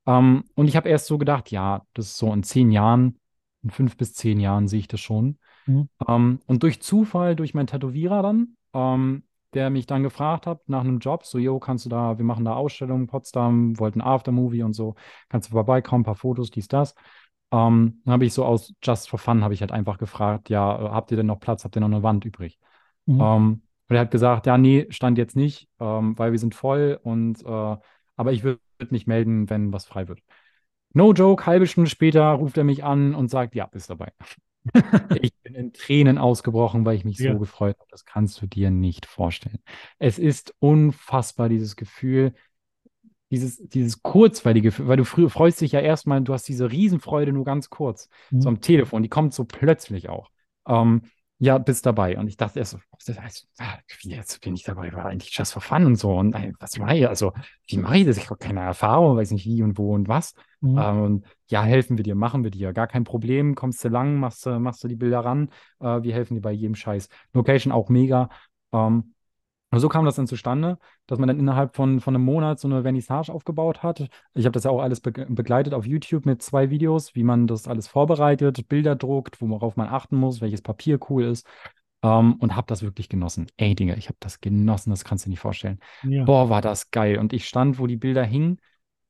[0.06, 3.18] Ähm, und ich habe erst so gedacht, ja, das ist so in zehn Jahren,
[3.62, 5.38] in fünf bis zehn Jahren sehe ich das schon.
[5.66, 5.88] Mhm.
[6.06, 10.80] Ähm, und durch Zufall, durch meinen Tätowierer dann, ähm, der mich dann gefragt hat nach
[10.80, 14.74] einem Job, so, yo, kannst du da, wir machen da Ausstellungen, Potsdam, wollten Aftermovie und
[14.74, 14.94] so,
[15.28, 16.94] kannst du vorbeikommen, ein paar Fotos, dies, das.
[17.52, 20.90] Ähm, dann habe ich so aus Just for Fun, habe ich halt einfach gefragt, ja,
[20.92, 22.58] habt ihr denn noch Platz, habt ihr noch eine Wand übrig?
[23.06, 23.20] Mhm.
[23.20, 26.98] Ähm, und er hat gesagt, ja, nee, stand jetzt nicht, ähm, weil wir sind voll
[27.02, 27.76] und äh,
[28.16, 28.60] aber ich würde
[28.90, 30.20] mich melden, wenn was frei wird.
[30.92, 34.12] No joke, halbe Stunde später ruft er mich an und sagt, ja, bist dabei.
[35.20, 37.32] Ich bin in Tränen ausgebrochen, weil ich mich ja.
[37.32, 37.88] so gefreut habe.
[37.90, 39.58] Das kannst du dir nicht vorstellen.
[39.98, 42.32] Es ist unfassbar, dieses Gefühl,
[43.30, 47.70] dieses, dieses kurzweilige, weil du freust dich ja erstmal, du hast diese Riesenfreude nur ganz
[47.70, 48.40] kurz, mhm.
[48.40, 50.30] so am Telefon, die kommt so plötzlich auch.
[50.68, 51.02] Ähm,
[51.38, 52.18] ja, bist dabei.
[52.18, 52.78] Und ich dachte erst so,
[54.00, 56.16] wie jetzt bin ich dabei, war eigentlich just for fun und so.
[56.16, 57.08] Und was mache ich?
[57.08, 57.32] Also,
[57.66, 58.16] wie mache ich das?
[58.16, 60.34] Ich habe keine Erfahrung, weiß nicht wie und wo und was.
[60.60, 60.78] Mhm.
[60.78, 62.72] Ähm, und ja, helfen wir dir, machen wir dir.
[62.72, 65.50] Gar kein Problem, kommst du lang, machst du, machst du die Bilder ran.
[65.80, 67.08] Äh, wir helfen dir bei jedem Scheiß.
[67.34, 68.30] Location auch mega.
[68.72, 69.14] Ähm,
[69.70, 72.68] und so kam das dann zustande, dass man dann innerhalb von, von einem Monat so
[72.68, 74.08] eine Vernissage aufgebaut hat.
[74.34, 77.46] Ich habe das ja auch alles be begleitet auf YouTube mit zwei Videos, wie man
[77.46, 81.46] das alles vorbereitet, Bilder druckt, worauf man achten muss, welches Papier cool ist.
[82.02, 83.46] Um, ähm, und habe das wirklich genossen.
[83.56, 85.80] Ey, Dinge, ich habe das genossen, das kannst du dir nicht vorstellen.
[86.02, 86.24] Ja.
[86.24, 87.18] Boah, war das geil.
[87.18, 88.60] Und ich stand, wo die Bilder hingen,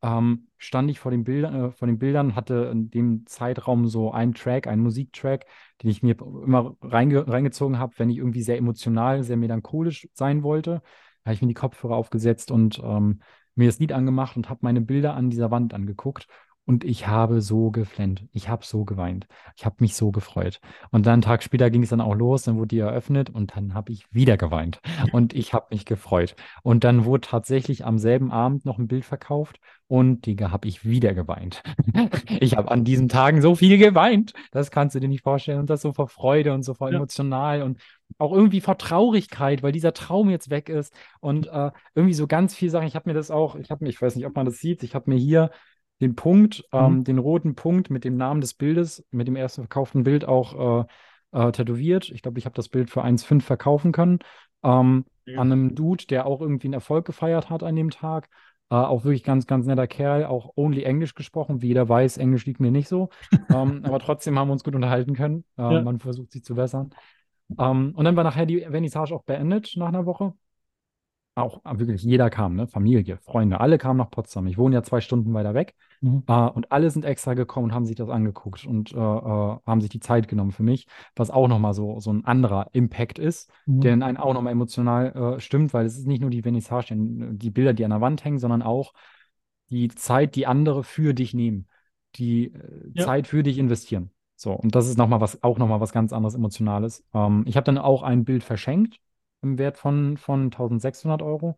[0.07, 4.13] ähm, stand ich vor den, Bildern, äh, vor den Bildern, hatte in dem Zeitraum so
[4.13, 5.47] einen Track, einen Musiktrack,
[5.83, 10.43] den ich mir immer reinge reingezogen habe, wenn ich irgendwie sehr emotional, sehr melancholisch sein
[10.43, 10.83] wollte.
[11.25, 13.21] Da habe ich mir die Kopfhörer aufgesetzt und ähm,
[13.57, 16.29] mir das Lied angemacht und habe meine Bilder an dieser Wand angeguckt.
[16.67, 18.25] Und ich habe so geflennt.
[18.33, 19.29] Ich habe so geweint.
[19.57, 20.61] Ich habe mich so gefreut.
[20.91, 23.57] Und dann einen Tag später ging es dann auch los, dann wurde die eröffnet und
[23.57, 24.81] dann habe ich wieder geweint.
[25.13, 26.35] Und ich habe mich gefreut.
[26.65, 30.85] Und dann wurde tatsächlich am selben Abend noch ein Bild verkauft und Digga, habe ich
[30.85, 31.63] wieder geweint.
[32.41, 34.33] ich habe an diesen Tagen so viel geweint.
[34.51, 35.61] Das kannst du dir nicht vorstellen.
[35.61, 36.97] Und das so vor Freude und so vor ja.
[36.97, 37.81] emotional und
[38.19, 40.93] auch irgendwie vor Traurigkeit, weil dieser Traum jetzt weg ist.
[41.21, 42.89] Und äh, irgendwie so ganz viel Sachen.
[42.89, 44.83] Ich habe mir das auch, ich habe mir, ich weiß nicht, ob man das sieht,
[44.83, 45.51] ich habe mir hier
[46.01, 46.79] den Punkt, mhm.
[46.79, 50.85] ähm, den roten Punkt mit dem Namen des Bildes, mit dem ersten verkauften Bild auch
[50.85, 50.87] äh,
[51.33, 52.11] äh, tätowiert.
[52.11, 54.19] Ich glaube, ich habe das Bild für 1,5 verkaufen können.
[54.63, 55.41] Ähm, ja.
[55.41, 58.29] An einem Dude, der auch irgendwie einen Erfolg gefeiert hat an dem Tag.
[58.69, 61.63] Äh, auch wirklich ganz, ganz netter Kerl, auch only Englisch gesprochen.
[61.63, 63.11] Wie jeder weiß, Englisch liegt mir nicht so.
[63.53, 65.45] ähm, aber trotzdem haben wir uns gut unterhalten können.
[65.57, 65.83] Äh, ja.
[65.83, 66.91] Man versucht sich zu bessern.
[67.59, 70.35] Ähm, und dann war nachher die Vernissage auch beendet nach einer Woche
[71.37, 72.67] auch ah, wirklich jeder kam, ne?
[72.67, 74.47] Familie, Freunde, alle kamen nach Potsdam.
[74.47, 76.25] Ich wohne ja zwei Stunden weiter weg mhm.
[76.27, 79.81] äh, und alle sind extra gekommen und haben sich das angeguckt und äh, äh, haben
[79.81, 83.51] sich die Zeit genommen für mich, was auch nochmal so, so ein anderer Impact ist,
[83.67, 83.81] mhm.
[83.83, 87.51] der einen auch nochmal emotional äh, stimmt, weil es ist nicht nur die Vernissage, die
[87.51, 88.95] Bilder, die an der Wand hängen, sondern auch
[89.69, 91.69] die Zeit, die andere für dich nehmen,
[92.15, 93.05] die äh, ja.
[93.05, 94.11] Zeit für dich investieren.
[94.37, 97.05] So, und das ist nochmal was, auch nochmal was ganz anderes Emotionales.
[97.13, 99.01] Ähm, ich habe dann auch ein Bild verschenkt
[99.43, 101.57] im Wert von, von 1600 Euro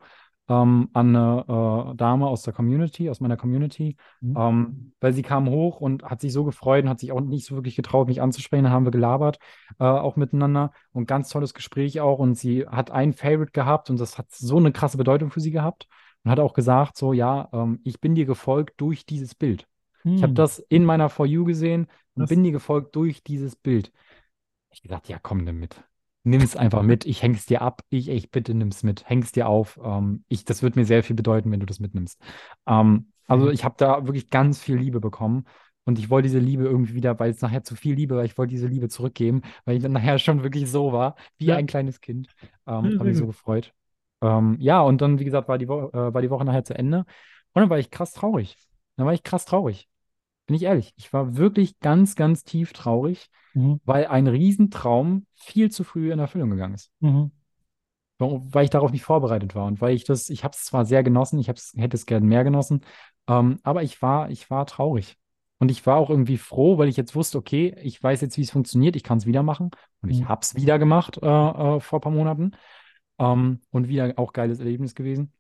[0.49, 1.45] ähm, an eine
[1.93, 4.37] äh, Dame aus der Community, aus meiner Community, mhm.
[4.37, 7.47] ähm, weil sie kam hoch und hat sich so gefreut und hat sich auch nicht
[7.47, 8.65] so wirklich getraut, mich anzusprechen.
[8.65, 9.39] Dann haben wir gelabert,
[9.79, 12.19] äh, auch miteinander und ganz tolles Gespräch auch.
[12.19, 15.51] Und sie hat ein Favorite gehabt und das hat so eine krasse Bedeutung für sie
[15.51, 15.87] gehabt
[16.25, 19.69] und hat auch gesagt, so, ja, ähm, ich bin dir gefolgt durch dieses Bild.
[20.05, 20.15] Mhm.
[20.15, 20.37] Ich habe hm.
[20.37, 23.93] das in meiner For You gesehen und das bin dir gefolgt durch dieses Bild.
[24.71, 25.83] Ich gesagt, ja, komm damit
[26.29, 27.07] nimm es einfach mit.
[27.07, 27.83] Ich häng's dir ab.
[27.91, 29.09] Ich, ich bitte nimm's mit.
[29.09, 29.79] Häng's dir auf.
[29.83, 32.21] Ähm, ich, das wird mir sehr viel bedeuten, wenn du das mitnimmst.
[32.67, 33.53] Ähm, also mhm.
[33.53, 35.45] ich habe da wirklich ganz viel Liebe bekommen.
[35.85, 38.37] Und ich wollte diese Liebe irgendwie wieder, weil es nachher zu viel Liebe war, ich
[38.37, 41.57] wollte diese Liebe zurückgeben, weil ich dann nachher schon wirklich so war, wie ja.
[41.57, 42.29] ein kleines Kind.
[42.67, 43.73] Ähm, ja, habe mich so gefreut.
[44.21, 46.75] Ähm, ja, und dann, wie gesagt, war die, Wo äh, war die Woche nachher zu
[46.75, 47.07] Ende.
[47.55, 48.57] Und dann war ich krass traurig.
[48.97, 49.89] Dann war ich krass traurig.
[50.47, 50.93] Bin ich ehrlich.
[50.97, 53.81] Ich war wirklich ganz, ganz tief traurig, mhm.
[53.85, 56.91] weil ein Riesentraum viel zu früh in Erfüllung gegangen ist.
[57.01, 57.33] Mhm.
[58.19, 61.05] Weil ich darauf nicht vorbereitet war und weil ich das, ich habe es zwar sehr
[61.05, 62.81] genossen, ich hätte es gerne mehr genossen,
[63.29, 65.17] ähm, aber ich war, ich war traurig.
[65.61, 68.43] Und ich war auch irgendwie froh, weil ich jetzt wusste, okay, ich weiß jetzt, wie
[68.43, 69.71] es funktioniert, ich kann es wieder machen.
[70.03, 70.29] Und ich mhm.
[70.29, 72.53] habe es wieder gemacht äh, äh, vor ein paar Monaten.
[73.19, 75.33] Ähm, und wieder auch geiles Erlebnis gewesen.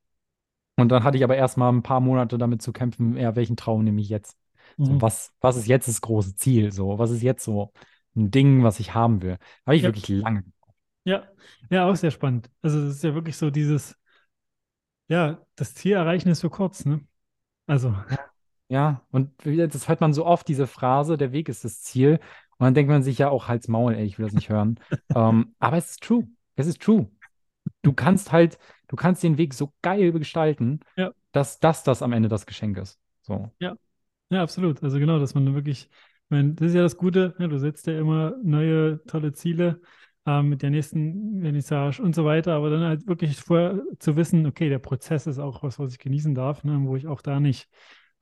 [0.77, 3.85] Und dann hatte ich aber erstmal ein paar Monate damit zu kämpfen, ja, welchen Traum
[3.85, 4.37] nehme ich jetzt?
[4.77, 5.03] So, mhm.
[5.03, 6.73] was, was ist jetzt das große Ziel?
[6.73, 7.73] So, was ist jetzt so
[8.17, 9.39] ein Ding, was ich haben will?
[9.67, 9.89] Habe ich ja.
[9.89, 10.45] wirklich lange.
[11.05, 11.27] Ja,
[11.71, 12.51] ja, auch sehr spannend.
[12.63, 13.97] Also es ist ja wirklich so dieses,
[15.09, 17.01] ja, das Ziel erreichen ist so kurz, ne?
[17.67, 17.95] Also.
[18.69, 22.21] Ja, und das hört man so oft, diese Phrase, der Weg ist das Ziel.
[22.59, 24.79] Und dann denkt man sich ja auch, halt's Maul, ey, ich will das nicht hören.
[24.91, 26.29] um, ähm, aber es ist true.
[26.57, 27.11] Es ist true.
[27.83, 31.13] Du kannst halt, du kannst den Weg so geil gestalten, ja.
[31.33, 32.99] dass das das am Ende das Geschenk ist.
[33.23, 33.51] So.
[33.59, 33.77] Ja,
[34.31, 34.83] ja, absolut.
[34.83, 37.87] Also genau, dass man wirklich, ich meine, das ist ja das Gute, ja, du setzt
[37.87, 39.81] ja immer neue, tolle Ziele
[40.26, 44.47] ähm, mit der nächsten Vernissage und so weiter, aber dann halt wirklich vorher zu wissen,
[44.47, 47.41] okay, der Prozess ist auch was, was ich genießen darf, ne, wo ich auch da
[47.41, 47.68] nicht,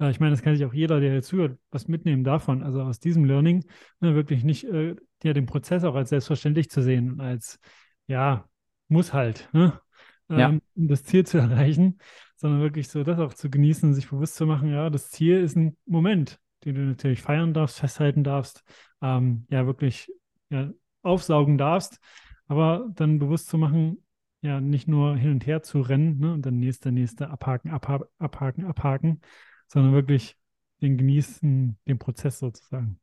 [0.01, 2.83] äh, ich meine, das kann sich auch jeder, der jetzt zuhört, was mitnehmen davon, also
[2.83, 3.65] aus diesem Learning,
[4.01, 7.59] ne, wirklich nicht äh, ja, den Prozess auch als selbstverständlich zu sehen, als,
[8.07, 8.49] ja,
[8.89, 9.81] muss halt, ne?
[10.29, 10.49] ja.
[10.49, 11.99] Ähm, um das Ziel zu erreichen,
[12.37, 15.57] sondern wirklich so das auch zu genießen, sich bewusst zu machen, ja, das Ziel ist
[15.57, 18.65] ein Moment, den du natürlich feiern darfst, festhalten darfst,
[19.01, 20.13] ähm, ja, wirklich
[20.51, 20.71] ja,
[21.03, 22.01] aufsaugen darfst,
[22.49, 24.05] aber dann bewusst zu machen,
[24.43, 28.01] ja, nicht nur hin und her zu rennen ne, und dann nächste, nächste abhaken, abha
[28.19, 29.21] abhaken, abhaken,
[29.69, 30.37] sondern wirklich
[30.83, 33.01] den genießen, den Prozess sozusagen.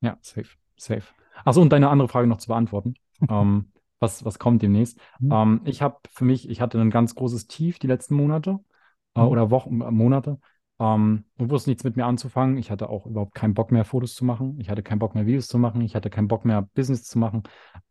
[0.00, 1.04] Ja, safe, safe.
[1.44, 2.94] Achso, und deine andere Frage noch zu beantworten.
[3.30, 4.98] ähm, was, was kommt demnächst.
[5.20, 5.32] Mhm.
[5.32, 8.58] Ähm, ich habe für mich, ich hatte ein ganz großes Tief die letzten Monate
[9.14, 9.28] äh, mhm.
[9.28, 10.38] oder Wochen, Monate
[10.80, 12.56] ähm, und wusste nichts mit mir anzufangen.
[12.56, 14.58] Ich hatte auch überhaupt keinen Bock mehr, Fotos zu machen.
[14.58, 15.82] Ich hatte keinen Bock mehr, Videos zu machen.
[15.82, 17.42] Ich hatte keinen Bock mehr, Business zu machen.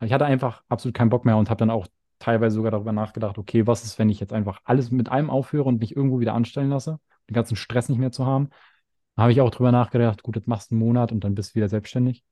[0.03, 1.87] Ich hatte einfach absolut keinen Bock mehr und habe dann auch
[2.17, 5.65] teilweise sogar darüber nachgedacht, okay, was ist, wenn ich jetzt einfach alles mit allem aufhöre
[5.65, 8.49] und mich irgendwo wieder anstellen lasse, den ganzen Stress nicht mehr zu haben.
[9.15, 11.51] Da habe ich auch drüber nachgedacht, gut, jetzt machst du einen Monat und dann bist
[11.51, 12.23] du wieder selbstständig.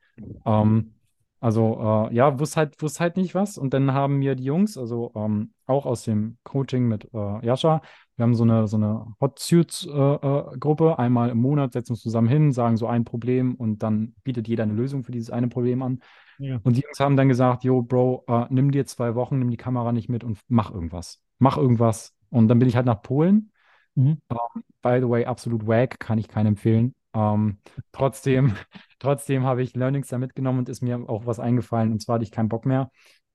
[0.45, 0.95] Ähm,
[1.39, 3.57] also äh, ja, wusste halt, wusste halt nicht was.
[3.57, 7.81] Und dann haben mir die Jungs, also ähm, auch aus dem Coaching mit äh, Jascha,
[8.17, 10.83] wir haben so eine, so eine Hot Suits-Gruppe.
[10.85, 13.83] Äh, äh Einmal im Monat setzen wir uns zusammen hin, sagen so ein Problem und
[13.83, 16.01] dann bietet jeder eine Lösung für dieses eine Problem an.
[16.39, 16.59] Ja.
[16.63, 19.57] Und die Jungs haben dann gesagt, yo, Bro, äh, nimm dir zwei Wochen, nimm die
[19.57, 21.21] Kamera nicht mit und mach irgendwas.
[21.39, 22.15] Mach irgendwas.
[22.29, 23.51] Und dann bin ich halt nach Polen.
[23.95, 24.17] Mhm.
[24.27, 26.93] Um, by the way, absolut wack, kann ich keinen empfehlen.
[27.13, 27.57] Um,
[27.91, 28.53] trotzdem
[28.99, 31.91] Trotzdem habe ich Learnings da mitgenommen und ist mir auch was eingefallen.
[31.91, 32.91] Und zwar hatte ich keinen Bock mehr,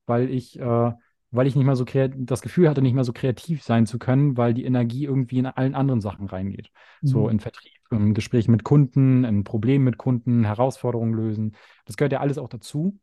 [0.07, 0.93] weil ich, äh,
[1.33, 4.37] weil ich nicht mehr so das Gefühl hatte, nicht mehr so kreativ sein zu können,
[4.37, 6.71] weil die Energie irgendwie in allen anderen Sachen reingeht.
[7.01, 7.07] Mhm.
[7.07, 11.57] So in Vertrieb, in Gesprächen mit Kunden, in Problemen mit Kunden, Herausforderungen lösen.
[11.85, 12.99] Das gehört ja alles auch dazu.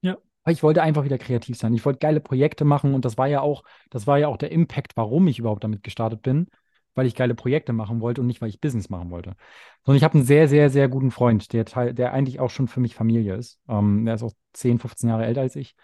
[0.00, 0.16] Ja.
[0.42, 1.72] Aber ich wollte einfach wieder kreativ sein.
[1.74, 4.50] Ich wollte geile Projekte machen und das war ja auch, das war ja auch der
[4.50, 6.48] Impact, warum ich überhaupt damit gestartet bin
[6.94, 9.36] weil ich geile Projekte machen wollte und nicht, weil ich Business machen wollte.
[9.84, 12.68] Sondern ich habe einen sehr, sehr, sehr guten Freund, der, Teil, der eigentlich auch schon
[12.68, 13.60] für mich Familie ist.
[13.68, 15.74] Ähm, der ist auch 10, 15 Jahre älter als ich.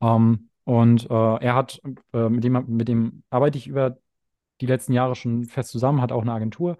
[0.00, 1.80] Ähm, und äh, er hat,
[2.12, 3.98] äh, mit, dem, mit dem arbeite ich über
[4.60, 6.76] die letzten Jahre schon fest zusammen, hat auch eine Agentur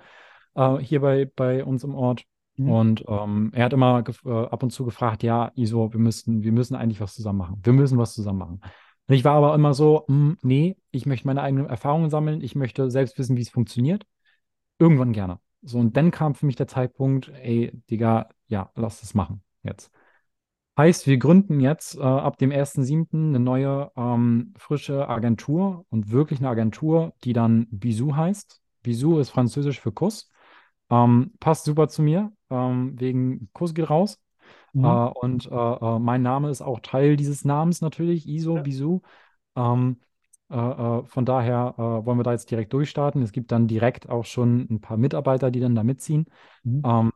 [0.56, 2.24] äh, hier bei, bei uns im Ort.
[2.56, 2.68] Mhm.
[2.68, 6.50] Und ähm, er hat immer äh, ab und zu gefragt, ja, Iso, wir müssen, wir
[6.50, 7.60] müssen eigentlich was zusammen machen.
[7.62, 8.60] Wir müssen was zusammen machen.
[9.06, 12.40] Und ich war aber immer so, mh, hm, nee, ich möchte meine eigenen Erfahrungen sammeln,
[12.40, 14.04] ich möchte selbst wissen, wie es funktioniert.
[14.80, 15.38] Irgendwann gerne.
[15.62, 19.92] So, und dann kam für mich der Zeitpunkt, ey, Digga, ja, lass das machen jetzt.
[20.78, 23.28] Heißt, wir gründen jetzt äh, ab dem 1.7.
[23.28, 28.60] eine neue ähm, frische Agentur und wirklich eine Agentur, die dann Bisou heißt.
[28.82, 30.30] Bisou ist französisch für Kuss.
[30.90, 34.20] Ähm, passt super zu mir, ähm, wegen Kuss geht raus.
[34.74, 34.84] Mhm.
[34.84, 38.62] Äh, und äh, äh, mein Name ist auch Teil dieses Namens natürlich, ISO, ja.
[38.62, 39.00] Bisou.
[39.56, 40.00] Ähm,
[40.50, 43.22] äh, äh, von daher wollen wir da jetzt direkt durchstarten.
[43.22, 46.26] Es gibt dann direkt auch schon ein paar Mitarbeiter, die dann da mitziehen.
[46.62, 47.12] Mhm.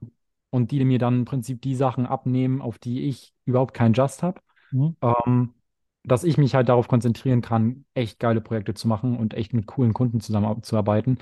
[0.50, 4.22] Und die mir dann im Prinzip die Sachen abnehmen, auf die ich überhaupt keinen Just
[4.22, 4.40] habe.
[4.72, 4.96] Mhm.
[5.00, 5.54] Ähm,
[6.02, 9.66] dass ich mich halt darauf konzentrieren kann, echt geile Projekte zu machen und echt mit
[9.66, 11.18] coolen Kunden zusammenzuarbeiten.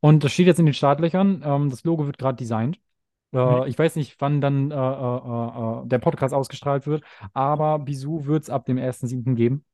[0.00, 1.42] Und das steht jetzt in den Startlöchern.
[1.44, 2.78] Ähm, das Logo wird gerade designt.
[3.32, 3.66] Äh, mhm.
[3.66, 7.02] Ich weiß nicht, wann dann äh, äh, äh, äh der Podcast ausgestrahlt wird,
[7.32, 9.34] aber Bisou wird es ab dem 1.7.
[9.34, 9.64] geben.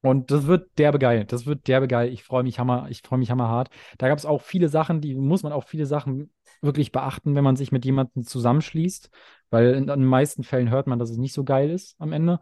[0.00, 1.24] Und das wird derbe geil.
[1.24, 2.12] Das wird derbe geil.
[2.12, 3.68] Ich freue mich hammer, ich freue mich hammerhart.
[3.98, 6.32] Da gab es auch viele Sachen, die muss man auch viele Sachen
[6.62, 9.10] wirklich beachten, wenn man sich mit jemandem zusammenschließt,
[9.50, 12.40] weil in, den meisten Fällen hört man, dass es nicht so geil ist am Ende.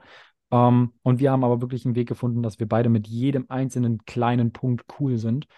[0.49, 3.47] Um, ähm, und wir haben aber wirklich einen Weg gefunden, dass wir beide mit jedem
[3.49, 5.49] einzelnen kleinen Punkt cool sind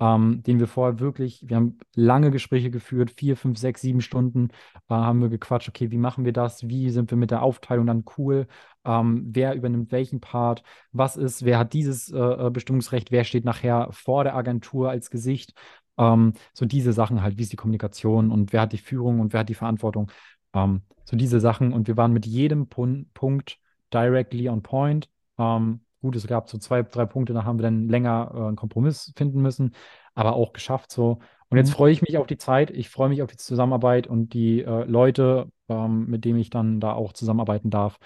[0.00, 4.50] ähm, den wir vorher wirklich, wir haben lange Gespräche geführt, vier, fünf, sechs, sieben Stunden
[4.88, 7.86] äh, haben wir gequatscht, okay, wie machen wir das, wie sind wir mit der Aufteilung
[7.86, 8.46] dann cool,
[8.84, 13.44] ähm, wer übernimmt welchen Part, was ist, wer hat dieses äh, äh Bestimmungsrecht, wer steht
[13.44, 15.54] nachher vor der Agentur als Gesicht,
[15.98, 19.32] ähm, so diese Sachen halt, wie ist die Kommunikation und wer hat die Führung und
[19.32, 20.10] wer hat die Verantwortung,
[20.54, 21.72] ähm, so diese Sachen.
[21.72, 23.58] Und wir waren mit jedem Pun Punkt
[23.92, 25.08] directly on point.
[25.38, 28.56] Ähm, Gut, es gab so zwei, drei Punkte, da haben wir dann länger äh, einen
[28.56, 29.74] Kompromiss finden müssen,
[30.14, 31.20] aber auch geschafft so.
[31.48, 31.76] Und jetzt mhm.
[31.76, 34.84] freue ich mich auf die Zeit, ich freue mich auf die Zusammenarbeit und die äh,
[34.84, 37.96] Leute, ähm, mit denen ich dann da auch zusammenarbeiten darf.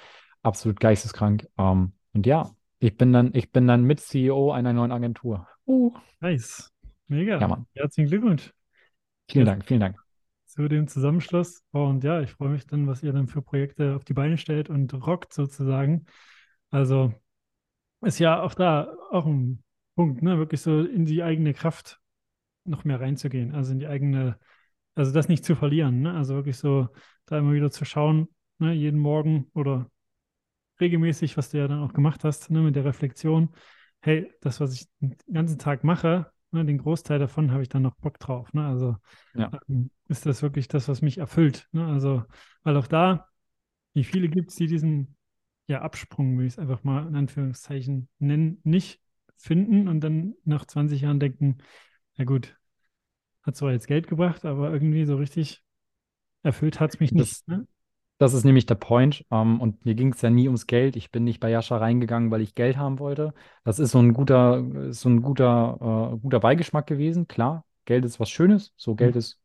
[0.42, 1.48] Absolut geisteskrank.
[1.58, 5.48] Ähm, und ja, ich bin dann, ich bin dann mit CEO einer neuen Agentur.
[5.66, 5.92] Uh.
[6.20, 6.72] Nice.
[7.08, 7.40] Mega.
[7.40, 7.66] Ja, Mann.
[7.74, 8.52] Herzlichen Glückwunsch.
[9.28, 9.98] Vielen Dank, vielen Dank.
[10.44, 11.64] Zu dem Zusammenschluss.
[11.72, 14.70] Und ja, ich freue mich dann, was ihr dann für Projekte auf die Beine stellt
[14.70, 16.06] und rockt sozusagen.
[16.70, 17.12] Also
[18.02, 19.62] ist ja auch da auch ein
[19.94, 20.38] Punkt, ne?
[20.38, 22.00] Wirklich so in die eigene Kraft
[22.64, 24.38] noch mehr reinzugehen, also in die eigene,
[24.94, 26.14] also das nicht zu verlieren, ne?
[26.14, 26.88] Also wirklich so
[27.26, 28.28] da immer wieder zu schauen,
[28.58, 28.72] ne?
[28.72, 29.90] Jeden Morgen oder
[30.80, 32.60] regelmäßig, was du ja dann auch gemacht hast, ne?
[32.60, 33.50] Mit der Reflexion,
[34.00, 36.64] hey, das, was ich den ganzen Tag mache, ne?
[36.64, 38.66] den Großteil davon habe ich dann noch Bock drauf, ne?
[38.66, 38.96] Also
[39.34, 39.50] ja.
[39.68, 41.86] ähm, ist das wirklich das, was mich erfüllt, ne?
[41.86, 42.24] Also,
[42.62, 43.28] weil auch da,
[43.94, 45.16] wie viele gibt es, die diesen
[45.68, 49.00] ja, Absprung, will ich es einfach mal in Anführungszeichen nennen, nicht
[49.36, 51.58] finden und dann nach 20 Jahren denken,
[52.16, 52.56] na gut,
[53.42, 55.62] hat zwar jetzt Geld gebracht, aber irgendwie so richtig
[56.42, 57.32] erfüllt hat es mich nicht.
[57.32, 57.66] Das, ne?
[58.16, 59.24] das, ist nämlich der Point.
[59.28, 60.96] Um, ähm, und mir ging es ja nie ums Geld.
[60.96, 63.34] Ich bin nicht bei Jascha reingegangen, weil ich Geld haben wollte.
[63.64, 67.28] Das ist so ein guter, so ein guter, äh, guter Beigeschmack gewesen.
[67.28, 68.72] Klar, Geld ist was Schönes.
[68.76, 69.18] So Geld mhm.
[69.18, 69.38] ist,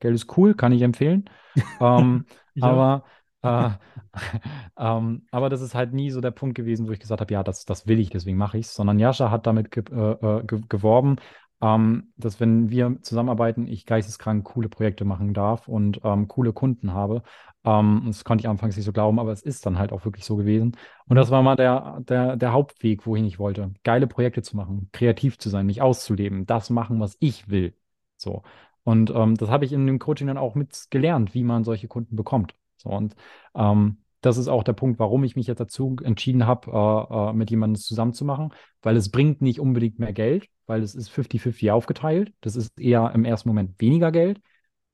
[0.00, 1.28] Geld ist cool, kann ich empfehlen.
[1.80, 2.26] Ähm,
[2.60, 3.04] aber
[3.42, 3.70] äh,
[4.78, 7.42] ähm, aber das ist halt nie so der Punkt gewesen, wo ich gesagt habe, ja,
[7.42, 10.44] das, das will ich, deswegen mache ich es, sondern Jascha hat damit ge äh, äh,
[10.44, 11.16] ge geworben,
[11.60, 16.92] ähm, dass wenn wir zusammenarbeiten, ich geisteskrank coole Projekte machen darf und ähm, coole Kunden
[16.92, 17.22] habe.
[17.64, 20.24] Ähm, das konnte ich anfangs nicht so glauben, aber es ist dann halt auch wirklich
[20.24, 20.76] so gewesen.
[21.08, 23.72] Und das war mal der, der, der Hauptweg, wohin ich wollte.
[23.84, 27.74] Geile Projekte zu machen, kreativ zu sein, mich auszuleben, das machen, was ich will.
[28.16, 28.42] So.
[28.84, 31.88] Und ähm, das habe ich in dem Coaching dann auch mit gelernt, wie man solche
[31.88, 32.54] Kunden bekommt.
[32.78, 33.14] So, und
[33.54, 37.32] ähm, das ist auch der Punkt, warum ich mich jetzt dazu entschieden habe, äh, äh,
[37.32, 38.52] mit jemandem zusammenzumachen,
[38.82, 42.32] weil es bringt nicht unbedingt mehr Geld, weil es ist 50-50 aufgeteilt.
[42.40, 44.40] Das ist eher im ersten Moment weniger Geld,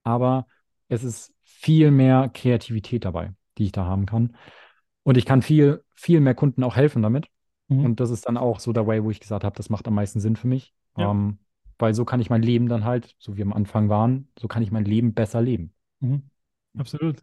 [0.03, 0.47] aber
[0.89, 4.37] es ist viel mehr Kreativität dabei, die ich da haben kann.
[5.03, 7.29] Und ich kann viel, viel mehr Kunden auch helfen damit.
[7.69, 7.85] Mhm.
[7.85, 9.95] Und das ist dann auch so der Way, wo ich gesagt habe, das macht am
[9.95, 10.75] meisten Sinn für mich.
[10.97, 11.11] Ja.
[11.11, 11.39] Ähm,
[11.79, 14.63] weil so kann ich mein Leben dann halt, so wie am Anfang waren, so kann
[14.63, 15.73] ich mein Leben besser leben.
[16.01, 16.23] Mhm.
[16.77, 17.23] Absolut.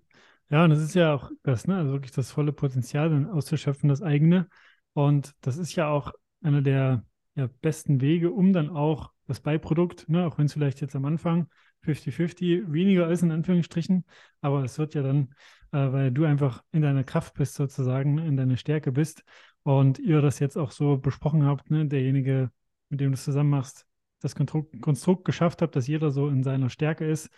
[0.52, 1.78] Ja, und das ist ja auch das, ne?
[1.78, 4.50] Also wirklich das volle Potenzial dann auszuschöpfen, das eigene.
[4.94, 6.12] Und das ist ja auch
[6.44, 10.82] einer der ja, besten Wege, um dann auch das Beiprodukt, ne, auch wenn es vielleicht
[10.82, 11.48] jetzt am Anfang
[11.82, 14.04] 50-50 weniger ist, in Anführungsstrichen,
[14.42, 15.34] aber es wird ja dann,
[15.72, 19.24] äh, weil du einfach in deiner Kraft bist, sozusagen, in deiner Stärke bist
[19.64, 22.52] und ihr das jetzt auch so besprochen habt, ne, derjenige,
[22.90, 23.86] mit dem du es zusammen machst,
[24.20, 27.30] das Konstrukt geschafft habt, dass jeder so in seiner Stärke ist,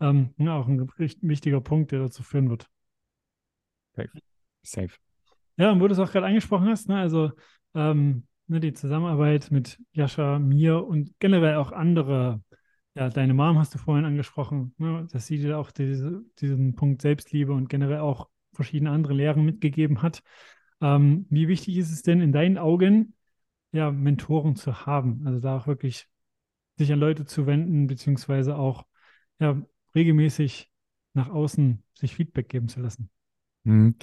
[0.00, 0.88] ähm, ja, auch ein
[1.20, 2.68] wichtiger Punkt, der dazu führen wird.
[3.94, 4.10] Safe.
[4.62, 4.94] Safe.
[5.56, 7.32] Ja, und wo du es auch gerade angesprochen hast, ne, also
[7.74, 12.42] ähm, ne, die Zusammenarbeit mit Jascha, mir und generell auch andere.
[12.94, 17.02] Ja, deine Mom hast du vorhin angesprochen, ne, dass sie dir auch diese, diesen Punkt
[17.02, 20.22] Selbstliebe und generell auch verschiedene andere Lehren mitgegeben hat.
[20.80, 23.14] Ähm, wie wichtig ist es denn in deinen Augen,
[23.72, 25.26] ja, Mentoren zu haben?
[25.26, 26.08] Also da auch wirklich
[26.76, 28.84] sich an Leute zu wenden, beziehungsweise auch
[29.40, 29.60] ja,
[29.98, 30.70] regelmäßig
[31.14, 33.10] nach außen sich Feedback geben zu lassen.
[33.64, 33.96] Mhm.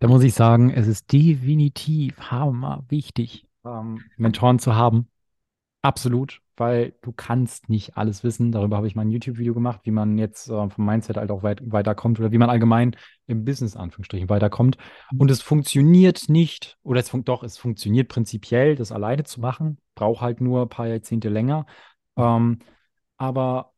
[0.00, 5.08] Da muss ich sagen, es ist definitiv hammer wichtig, ähm, Mentoren zu haben.
[5.82, 8.52] Absolut, weil du kannst nicht alles wissen.
[8.52, 11.42] Darüber habe ich mal ein YouTube-Video gemacht, wie man jetzt äh, vom Mindset halt auch
[11.42, 14.76] weit, weiterkommt oder wie man allgemein im Business, Anführungsstrichen, weiterkommt.
[15.16, 19.78] Und es funktioniert nicht, oder es fun doch, es funktioniert prinzipiell, das alleine zu machen,
[19.94, 21.66] braucht halt nur ein paar Jahrzehnte länger.
[22.16, 22.58] Ähm,
[23.16, 23.72] aber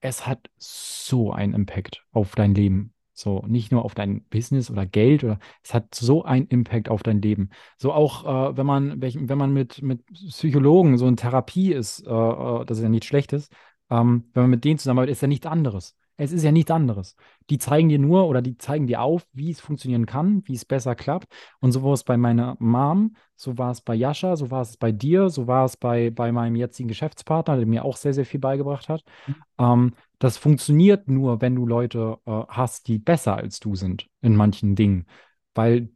[0.00, 2.92] es hat so einen Impact auf dein Leben.
[3.12, 7.02] So, nicht nur auf dein Business oder Geld, oder es hat so einen Impact auf
[7.02, 7.50] dein Leben.
[7.76, 12.10] So auch, äh, wenn man, wenn man mit, mit Psychologen so in Therapie ist, äh,
[12.10, 13.48] äh, das ist ja nichts Schlechtes,
[13.90, 15.96] ähm, wenn man mit denen zusammenarbeitet, ist ja nichts anderes.
[16.16, 17.16] Es ist ja nichts anderes.
[17.50, 20.64] Die zeigen dir nur oder die zeigen dir auf, wie es funktionieren kann, wie es
[20.64, 21.28] besser klappt.
[21.60, 24.76] Und so war es bei meiner Mom, so war es bei Jascha, so war es
[24.76, 28.26] bei dir, so war es bei, bei meinem jetzigen Geschäftspartner, der mir auch sehr, sehr
[28.26, 29.02] viel beigebracht hat.
[29.26, 29.34] Mhm.
[29.58, 34.36] Ähm, das funktioniert nur, wenn du Leute äh, hast, die besser als du sind in
[34.36, 35.06] manchen Dingen.
[35.54, 35.90] Weil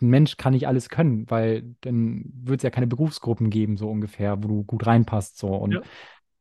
[0.00, 3.88] ein Mensch kann nicht alles können, weil dann wird es ja keine Berufsgruppen geben, so
[3.90, 5.38] ungefähr, wo du gut reinpasst.
[5.38, 5.48] So.
[5.48, 5.82] Und ja.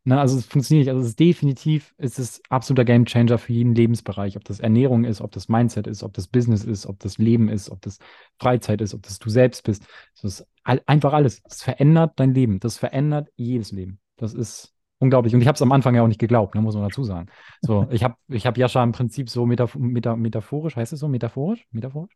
[0.06, 0.94] Ne, also es funktioniert nicht.
[0.94, 4.36] Also es ist definitiv, es ist absoluter Gamechanger für jeden Lebensbereich.
[4.36, 7.48] Ob das Ernährung ist, ob das Mindset ist, ob das Business ist, ob das Leben
[7.48, 8.00] ist, ob das
[8.38, 9.86] Freizeit ist, ob das du selbst bist.
[10.22, 11.42] Das ist einfach alles.
[11.44, 12.60] Das verändert dein Leben.
[12.60, 14.00] Das verändert jedes Leben.
[14.18, 15.34] Das ist unglaublich.
[15.36, 17.30] Und ich habe es am Anfang ja auch nicht geglaubt, ne, muss man dazu sagen.
[17.62, 21.08] So, ich habe ich hab Jascha im Prinzip so metaph meta metaphorisch, heißt es so,
[21.08, 21.66] metaphorisch?
[21.72, 22.14] Metaphorisch?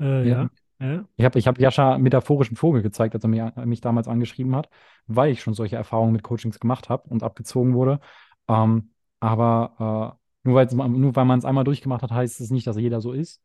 [0.00, 0.50] Äh, ja.
[0.80, 1.04] Ja.
[1.16, 4.68] Ich habe ich hab Jascha metaphorischen Vogel gezeigt, als er mich, mich, damals angeschrieben hat,
[5.06, 8.00] weil ich schon solche Erfahrungen mit Coachings gemacht habe und abgezogen wurde.
[8.48, 12.76] Ähm, aber äh, nur, nur weil man es einmal durchgemacht hat, heißt es nicht, dass
[12.76, 13.40] jeder so ist.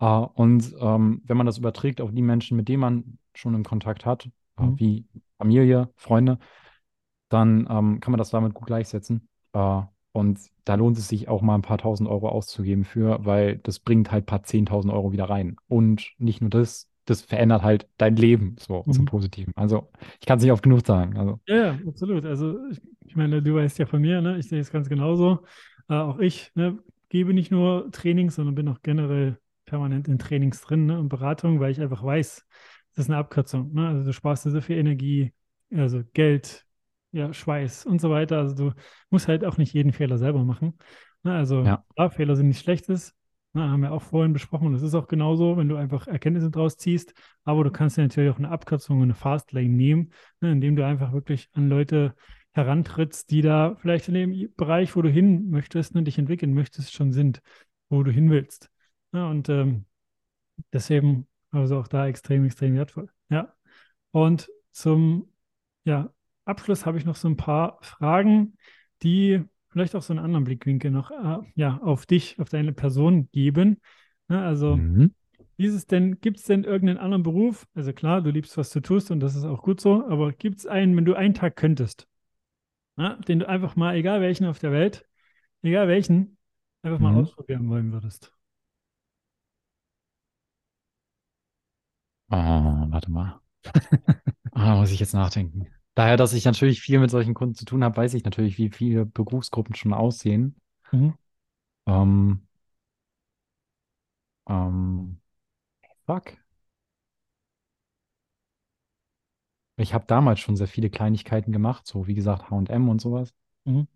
[0.00, 3.64] Äh, und ähm, wenn man das überträgt auf die Menschen, mit denen man schon im
[3.64, 4.78] Kontakt hat, äh, mhm.
[4.80, 5.06] wie
[5.38, 6.38] Familie, Freunde,
[7.28, 9.28] dann ähm, kann man das damit gut gleichsetzen.
[9.52, 9.82] Äh,
[10.12, 13.78] und da lohnt es sich auch mal ein paar tausend Euro auszugeben für, weil das
[13.78, 15.56] bringt halt ein paar zehntausend Euro wieder rein.
[15.68, 18.92] Und nicht nur das, das verändert halt dein Leben so mhm.
[18.92, 19.52] zum Positiven.
[19.56, 19.88] Also
[20.20, 21.16] ich kann es nicht oft genug sagen.
[21.16, 21.40] Also.
[21.46, 22.26] Ja, absolut.
[22.26, 22.58] Also
[23.06, 24.38] ich, meine, du weißt ja von mir, ne?
[24.38, 25.40] ich sehe es ganz genauso.
[25.88, 30.60] Äh, auch ich ne, gebe nicht nur Trainings, sondern bin auch generell permanent in Trainings
[30.60, 30.98] drin ne?
[30.98, 32.46] und Beratung, weil ich einfach weiß,
[32.94, 33.72] das ist eine Abkürzung.
[33.72, 33.88] Ne?
[33.88, 35.32] Also du sparst dir so viel Energie,
[35.74, 36.66] also Geld,
[37.12, 38.38] ja, Schweiß und so weiter.
[38.38, 38.74] Also du
[39.10, 40.78] musst halt auch nicht jeden Fehler selber machen.
[41.22, 41.84] Na, also ja.
[41.94, 43.14] klar, Fehler sind nichts Schlechtes.
[43.52, 44.68] Na, haben wir auch vorhin besprochen.
[44.68, 47.12] Und das ist auch genauso, wenn du einfach Erkenntnisse draus ziehst.
[47.44, 50.86] Aber du kannst dir natürlich auch eine Abkürzung und eine Fastlane nehmen, ne, indem du
[50.86, 52.14] einfach wirklich an Leute
[52.52, 56.92] herantrittst, die da vielleicht in dem Bereich, wo du hin möchtest, ne, dich entwickeln möchtest,
[56.92, 57.40] schon sind,
[57.88, 58.70] wo du hin willst.
[59.12, 59.84] Ja, und ähm,
[60.72, 63.10] deswegen also auch da extrem, extrem wertvoll.
[63.28, 63.54] Ja.
[64.10, 65.28] Und zum
[65.84, 66.12] ja,
[66.44, 68.56] Abschluss habe ich noch so ein paar Fragen,
[69.02, 73.28] die vielleicht auch so einen anderen Blickwinkel noch äh, ja, auf dich, auf deine Person
[73.32, 73.80] geben.
[74.28, 75.14] Ne, also, mhm.
[75.58, 77.66] dieses denn, gibt es denn irgendeinen anderen Beruf?
[77.74, 80.58] Also klar, du liebst, was du tust und das ist auch gut so, aber gibt
[80.58, 82.06] es einen, wenn du einen Tag könntest,
[82.96, 85.06] ja, den du einfach mal, egal welchen auf der Welt,
[85.62, 86.36] egal welchen,
[86.82, 87.18] einfach mal mhm.
[87.18, 88.32] ausprobieren wollen würdest?
[92.30, 93.40] Oh, warte mal.
[94.52, 95.66] ah, muss ich jetzt nachdenken.
[95.94, 98.70] Daher, dass ich natürlich viel mit solchen Kunden zu tun habe, weiß ich natürlich, wie
[98.70, 100.56] viele Berufsgruppen schon aussehen.
[100.92, 101.14] Mhm.
[101.86, 102.46] Ähm,
[104.48, 105.20] ähm,
[106.06, 106.38] fuck.
[109.76, 113.34] Ich habe damals schon sehr viele Kleinigkeiten gemacht, so wie gesagt H&M und sowas.
[113.64, 113.86] Mhm.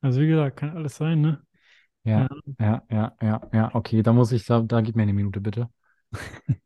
[0.00, 1.42] Also wie gesagt, kann alles sein, ne?
[2.04, 2.28] Ja,
[2.58, 5.68] ja, ja, ja, ja, okay, da muss ich, da, da gib mir eine Minute bitte.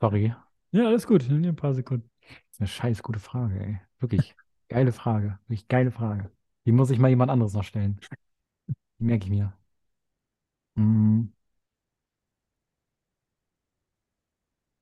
[0.00, 0.34] Sorry.
[0.72, 1.26] Ja, alles gut.
[1.28, 2.10] Nimm dir ein paar Sekunden.
[2.22, 3.80] Das ist eine scheiß gute Frage, ey.
[4.00, 4.34] Wirklich.
[4.68, 5.38] Geile Frage.
[5.46, 6.30] Wirklich geile Frage.
[6.66, 8.00] Die muss ich mal jemand anderes noch stellen.
[8.98, 9.52] Die merke ich mir.
[10.76, 11.32] Mm.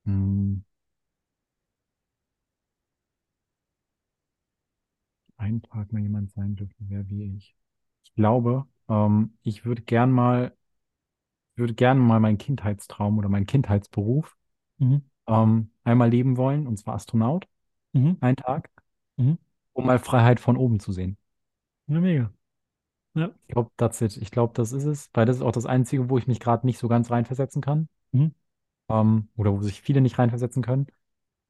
[0.07, 0.61] Mm.
[5.38, 7.57] Einen Tag mal jemand sein dürfen, wer wie ich.
[8.05, 10.57] Ich glaube, ähm, ich würde gern mal,
[11.57, 14.36] würde gerne mal meinen Kindheitstraum oder meinen Kindheitsberuf
[14.78, 17.46] Mhm ähm, einmal leben wollen, und zwar Astronaut,
[17.92, 18.16] mhm.
[18.20, 18.70] einen Tag,
[19.16, 19.38] mhm.
[19.72, 21.16] um mal Freiheit von oben zu sehen.
[21.86, 22.32] Ja, mega.
[23.14, 23.30] Ja.
[23.46, 24.16] Ich glaube, that's it.
[24.16, 26.66] Ich glaube, das ist es, weil das ist auch das Einzige, wo ich mich gerade
[26.66, 27.88] nicht so ganz reinversetzen kann.
[28.12, 28.34] Mhm.
[28.88, 30.86] ähm, oder wo sich viele nicht reinversetzen können.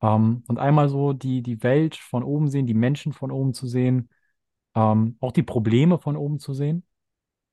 [0.02, 3.66] Ähm, und einmal so die, die Welt von oben sehen, die Menschen von oben zu
[3.66, 4.08] sehen,
[4.74, 6.84] ähm, auch die Probleme von oben zu sehen.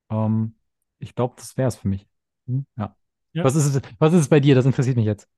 [0.10, 0.56] Ähm,
[1.00, 2.08] ich glaube, das wäre es für mich.
[2.46, 2.66] Mhm.
[2.78, 2.96] Ja.
[3.34, 3.44] Ja.
[3.44, 4.56] Was ist was ist es bei dir?
[4.56, 5.30] Das interessiert mich jetzt.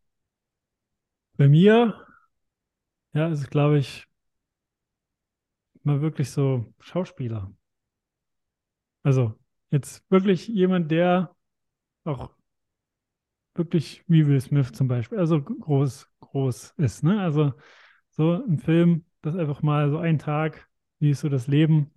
[1.40, 2.06] Bei mir,
[3.14, 4.08] ja, ist es, glaube ich,
[5.84, 7.52] mal wirklich so Schauspieler.
[9.04, 9.38] Also
[9.72, 11.36] jetzt wirklich jemand, der
[12.06, 12.32] auch
[13.56, 17.22] wirklich wie Will Smith zum Beispiel, also groß, groß ist, ne?
[17.22, 17.54] Also
[18.12, 20.68] so ein Film, das einfach mal so ein Tag,
[21.00, 21.92] wie ist so das Leben,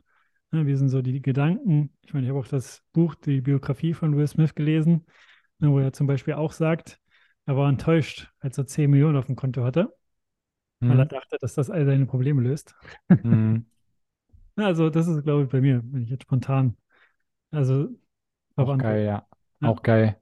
[0.51, 0.67] ne?
[0.67, 1.93] Wie sind so die Gedanken?
[2.03, 5.07] Ich meine, ich habe auch das Buch, die Biografie von Will Smith gelesen,
[5.61, 7.01] ne, wo er zum Beispiel auch sagt,
[7.47, 9.95] er war enttäuscht, als er 10 Millionen auf dem Konto hatte,
[10.87, 11.09] weil er Mhm.
[11.09, 12.75] dachte, dass das all seine Probleme löst.
[13.23, 13.67] Mhm.
[14.57, 16.77] Also das ist, glaube ich, bei mir, wenn ich jetzt spontan,
[17.53, 17.89] also
[18.57, 19.27] Auch geil, ja.
[19.61, 19.71] Ja.
[19.71, 20.19] Auch geil.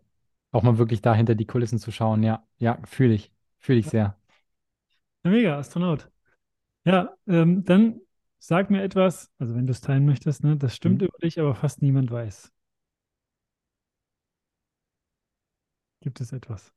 [0.52, 2.22] Auch mal wirklich da hinter die Kulissen zu schauen.
[2.22, 3.32] Ja, ja, fühle ich.
[3.58, 4.16] Fühle ich sehr.
[5.24, 6.10] Ja, mega, Astronaut.
[6.84, 8.00] Ja, ähm, dann
[8.38, 11.02] sag mir etwas, also wenn du es teilen möchtest, ne, das stimmt Mhm.
[11.02, 12.52] über dich, aber fast niemand weiß.
[16.00, 16.74] Gibt es etwas?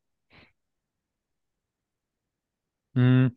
[2.94, 3.28] Mm,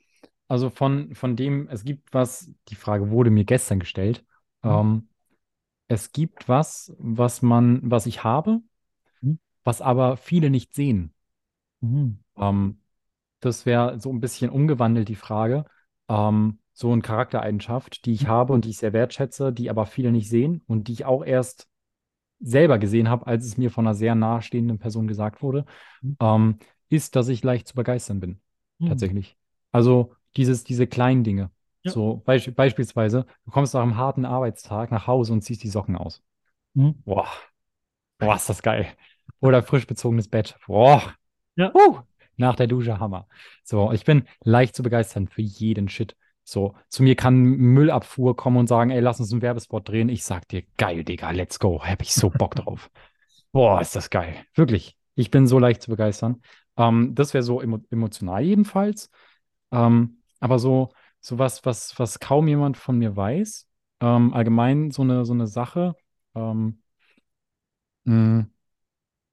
[0.48, 4.24] Also von, von dem, es gibt was, die Frage wurde mir gestern gestellt.
[4.62, 4.70] Mhm.
[4.70, 5.08] Ähm,
[5.88, 8.60] es gibt was, was man, was ich habe,
[9.22, 9.36] Mhm.
[9.64, 11.12] was aber viele nicht sehen.
[11.80, 12.18] Mhm.
[12.36, 12.80] Ähm,
[13.40, 15.64] das wäre so ein bisschen umgewandelt die Frage.
[16.08, 20.12] Ähm, so eine Charaktereigenschaft, die ich habe und die ich sehr wertschätze, die aber viele
[20.12, 21.68] nicht sehen und die ich auch erst
[22.40, 25.66] selber gesehen habe, als es mir von einer sehr nahestehenden Person gesagt wurde,
[26.02, 26.16] Mhm.
[26.20, 26.58] ähm,
[26.90, 28.40] ist, dass ich leicht zu begeistern bin.
[28.78, 28.88] Mhm.
[28.88, 29.36] Tatsächlich.
[29.76, 31.50] Also dieses, diese kleinen Dinge.
[31.82, 31.92] Ja.
[31.92, 35.96] So beisp beispielsweise, du kommst nach einem harten Arbeitstag nach Hause und ziehst die Socken
[35.96, 36.22] aus.
[36.72, 37.02] Mhm.
[37.04, 37.28] Boah,
[38.18, 38.86] boah, ist das geil.
[39.40, 40.56] Oder frisch bezogenes Bett.
[40.66, 41.02] Boah,
[41.56, 41.72] Ja.
[41.74, 41.98] uh,
[42.38, 43.28] nach der Dusche Hammer.
[43.64, 46.16] So, ich bin leicht zu begeistern für jeden Shit.
[46.42, 50.08] So, zu mir kann Müllabfuhr kommen und sagen, ey, lass uns einen Werbespot drehen.
[50.08, 51.82] Ich sag dir, geil, Digga, let's go.
[51.84, 52.90] Hab ich so Bock drauf.
[53.52, 54.34] Boah, ist das geil.
[54.54, 54.96] Wirklich.
[55.16, 56.40] Ich bin so leicht zu begeistern.
[56.76, 59.10] Ähm, das wäre so emo emotional jedenfalls.
[59.72, 60.90] Ähm, aber so,
[61.20, 63.68] so was, was, was kaum jemand von mir weiß.
[64.00, 65.96] Ähm, allgemein so eine, so eine Sache.
[66.34, 66.82] Ähm,
[68.04, 68.46] mh,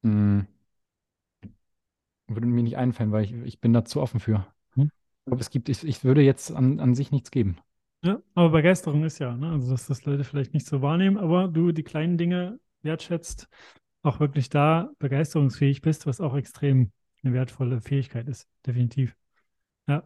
[0.03, 0.45] mh,
[2.27, 4.47] würde mir nicht einfallen, weil ich, ich bin da zu offen für.
[4.75, 4.83] Hm.
[4.85, 7.57] Ich glaube, es gibt, ich, ich würde jetzt an, an sich nichts geben.
[8.03, 9.51] Ja, aber Begeisterung ist ja, ne?
[9.51, 13.47] Also dass das Leute vielleicht nicht so wahrnehmen, aber du die kleinen Dinge wertschätzt,
[14.01, 16.91] auch wirklich da begeisterungsfähig bist, was auch extrem
[17.23, 19.15] eine wertvolle Fähigkeit ist, definitiv.
[19.87, 20.03] Ja.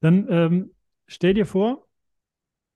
[0.00, 0.70] Dann ähm,
[1.06, 1.86] stell dir vor,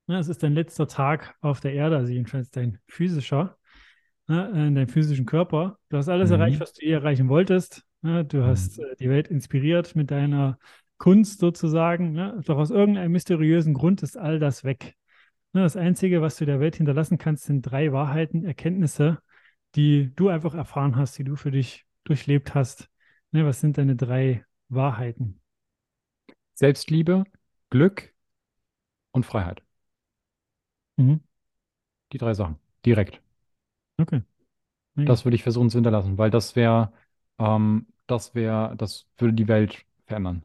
[0.07, 3.57] ne, es ist dein letzter Tag auf der Erde, also jedenfalls dein physischer,
[4.27, 5.79] ne, äh, dein physischen Körper.
[5.89, 6.35] Du hast alles Mhm.
[6.35, 7.83] erreicht, was du je erreichen wolltest.
[8.01, 8.25] Ne?
[8.25, 10.59] Du hast äh, die Welt inspiriert mit deiner
[10.97, 12.41] Kunst sozusagen.
[12.45, 14.95] Doch aus irgendeinem mysteriösen Grund ist all das weg.
[15.53, 19.19] Das Einzige, was du der Welt hinterlassen kannst, sind drei Wahrheiten, Erkenntnisse,
[19.75, 22.89] die du einfach erfahren hast, die du für dich durchlebt hast.
[23.31, 25.42] Was sind deine drei Wahrheiten?
[26.63, 27.25] Selbstliebe,
[27.71, 28.13] Glück
[29.11, 29.61] und Freiheit.
[30.97, 31.19] Mhm.
[32.13, 32.57] Die drei Sachen.
[32.85, 33.21] Direkt.
[33.99, 34.21] Okay.
[34.95, 36.93] Das würde ich versuchen zu hinterlassen, weil das wäre,
[37.39, 40.43] ähm, das wäre, das würde die Welt verändern.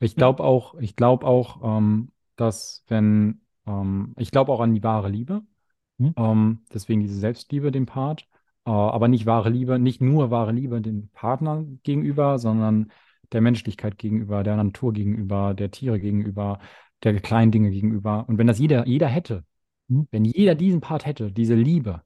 [0.00, 4.82] Ich glaube auch, ich glaube auch, ähm, dass wenn, ähm, ich glaube auch an die
[4.82, 5.42] wahre Liebe,
[5.98, 6.14] Mhm.
[6.16, 8.28] ähm, deswegen diese Selbstliebe, den Part,
[8.66, 12.92] äh, aber nicht wahre Liebe, nicht nur wahre Liebe dem Partner gegenüber, sondern
[13.32, 16.60] der Menschlichkeit gegenüber, der Natur gegenüber, der Tiere gegenüber,
[17.02, 18.28] der kleinen Dinge gegenüber.
[18.28, 19.44] Und wenn das jeder, jeder hätte,
[19.88, 20.06] Mhm.
[20.10, 22.02] wenn jeder diesen Part hätte, diese Liebe,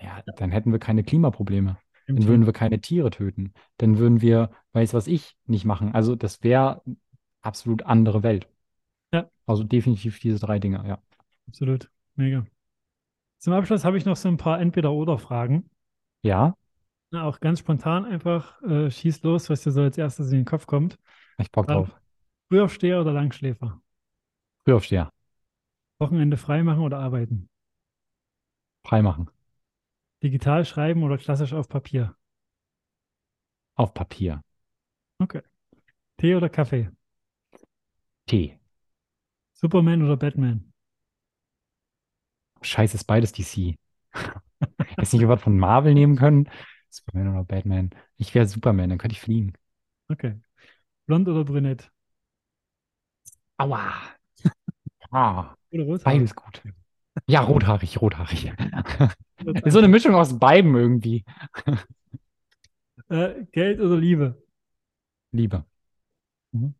[0.00, 1.78] ja, dann hätten wir keine Klimaprobleme.
[2.06, 3.52] Dann würden wir keine Tiere töten.
[3.76, 5.94] Dann würden wir, weiß was ich, nicht machen.
[5.94, 6.82] Also das wäre
[7.40, 8.48] absolut andere Welt.
[9.12, 9.30] Ja.
[9.46, 10.98] Also definitiv diese drei Dinge, ja.
[11.46, 11.88] Absolut.
[12.16, 12.44] Mega.
[13.38, 15.70] Zum Abschluss habe ich noch so ein paar Entweder-Oder-Fragen.
[16.22, 16.56] Ja,
[17.12, 20.44] Na, auch ganz spontan einfach äh, schieß los, was dir so als erstes in den
[20.44, 20.98] Kopf kommt.
[21.38, 21.88] ich Bock drauf.
[22.48, 23.80] Frühaufsteher oder Langschläfer?
[24.64, 25.10] Frühaufsteher,
[26.00, 27.48] Wochenende frei machen oder arbeiten?
[28.86, 29.30] freimachen.
[30.22, 32.16] Digital schreiben oder klassisch auf Papier?
[33.74, 34.42] Auf Papier.
[35.20, 35.42] Okay.
[36.18, 36.90] Tee oder Kaffee?
[38.26, 38.58] Tee.
[39.52, 40.72] Superman oder Batman?
[42.62, 43.76] Scheiße, ist beides DC.
[44.98, 46.48] Jetzt nicht was von Marvel nehmen können.
[46.90, 47.90] Superman oder Batman.
[48.16, 49.54] Ich wäre Superman, dann könnte ich fliegen.
[50.10, 50.34] Okay.
[51.06, 51.90] Blond oder brünett?
[53.58, 53.84] Aua.
[55.12, 56.22] Ah, Oder rothaarig?
[56.22, 56.62] beides gut.
[57.28, 58.52] Ja, rothaarig, rothaarig.
[59.66, 61.24] So eine Mischung aus beiden irgendwie.
[63.08, 64.42] Äh, Geld oder Liebe?
[65.32, 65.64] Liebe.
[66.52, 66.74] Mhm.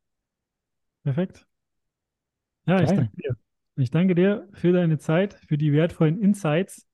[1.04, 1.46] Perfekt.
[2.66, 2.82] Ja, Geil.
[2.82, 3.36] ich danke dir.
[3.76, 6.86] Ich danke dir für deine Zeit, für die wertvollen Insights.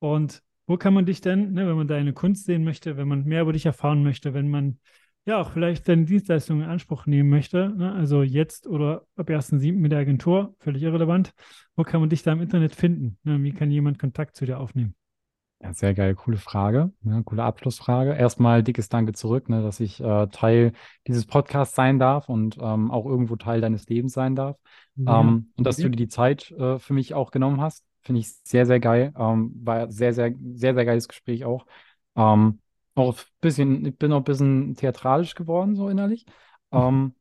[0.00, 3.24] Und wo kann man dich denn, ne, wenn man deine Kunst sehen möchte, wenn man
[3.24, 4.78] mehr über dich erfahren möchte, wenn man
[5.24, 9.80] ja auch vielleicht deine Dienstleistungen in Anspruch nehmen möchte, ne, also jetzt oder ab 1.7.
[9.80, 11.32] mit der Agentur, völlig irrelevant,
[11.74, 13.18] wo kann man dich da im Internet finden?
[13.24, 14.94] Ne, wie kann jemand Kontakt zu dir aufnehmen?
[15.62, 18.12] Ja, sehr geil, coole Frage, ne, coole Abschlussfrage.
[18.12, 20.72] Erstmal dickes Danke zurück, ne, dass ich äh, Teil
[21.06, 24.58] dieses Podcasts sein darf und ähm, auch irgendwo Teil deines Lebens sein darf.
[24.96, 25.20] Ja.
[25.20, 28.32] Ähm, und dass du dir die Zeit äh, für mich auch genommen hast, finde ich
[28.44, 29.12] sehr, sehr geil.
[29.18, 31.66] Ähm, war sehr, sehr, sehr, sehr geiles Gespräch auch.
[32.14, 32.60] Ähm,
[32.94, 36.24] auch bisschen, ich bin auch ein bisschen theatralisch geworden, so innerlich,
[36.72, 37.14] ähm,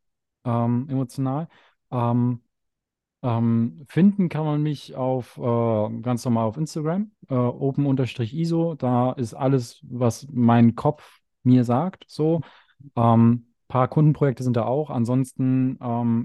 [0.45, 1.49] ähm, emotional.
[1.91, 2.41] Ähm,
[3.23, 8.75] ähm, finden kann man mich auf äh, ganz normal auf Instagram, äh, open-iso.
[8.75, 12.05] Da ist alles, was mein Kopf mir sagt.
[12.07, 12.41] So.
[12.95, 14.91] Ähm, paar Kundenprojekte sind da auch.
[14.91, 15.79] Ansonsten,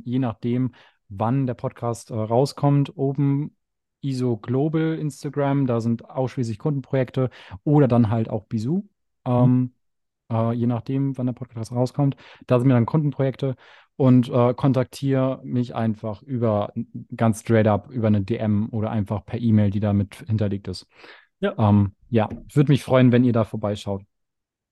[0.04, 0.72] je nachdem,
[1.08, 3.56] wann der Podcast äh, rauskommt, Open
[4.02, 7.30] ISO Global Instagram, da sind ausschließlich Kundenprojekte
[7.64, 8.84] oder dann halt auch Bisou.
[9.24, 9.72] Ähm,
[10.30, 12.16] äh, je nachdem, wann der Podcast rauskommt.
[12.46, 13.56] Da sind mir dann Kundenprojekte
[13.96, 16.72] und äh, kontaktiere mich einfach über
[17.14, 20.86] ganz straight up über eine DM oder einfach per E-Mail, die damit hinterlegt ist.
[21.40, 21.54] Ja.
[21.58, 24.02] Ähm, ja, würde mich freuen, wenn ihr da vorbeischaut.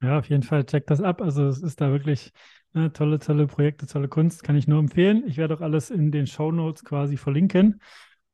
[0.01, 1.21] Ja, auf jeden Fall checkt das ab.
[1.21, 2.33] Also es ist da wirklich
[2.75, 4.45] äh, tolle, tolle Projekte, tolle Kunst.
[4.45, 5.25] Kann ich nur empfehlen.
[5.27, 7.81] Ich werde auch alles in den Show Notes quasi verlinken.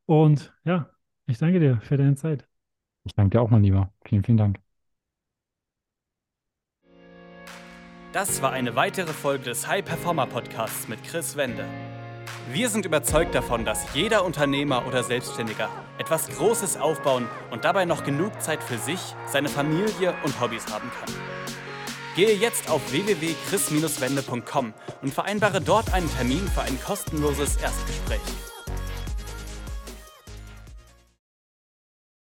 [0.07, 0.91] Und ja,
[1.27, 2.47] ich danke dir für deine Zeit.
[3.05, 3.93] Ich danke dir auch, mein Lieber.
[4.05, 4.59] Vielen, vielen Dank.
[8.13, 11.65] Das war eine weitere Folge des High Performer Podcasts mit Chris Wende.
[12.53, 18.05] Wir sind überzeugt davon, dass jeder Unternehmer oder Selbstständiger etwas Großes aufbauen und dabei noch
[18.05, 21.13] genug Zeit für sich, seine Familie und Hobbys haben kann.
[22.15, 28.54] Gehe jetzt auf www.chris-wende.com und vereinbare dort einen Termin für ein kostenloses Erstgespräch.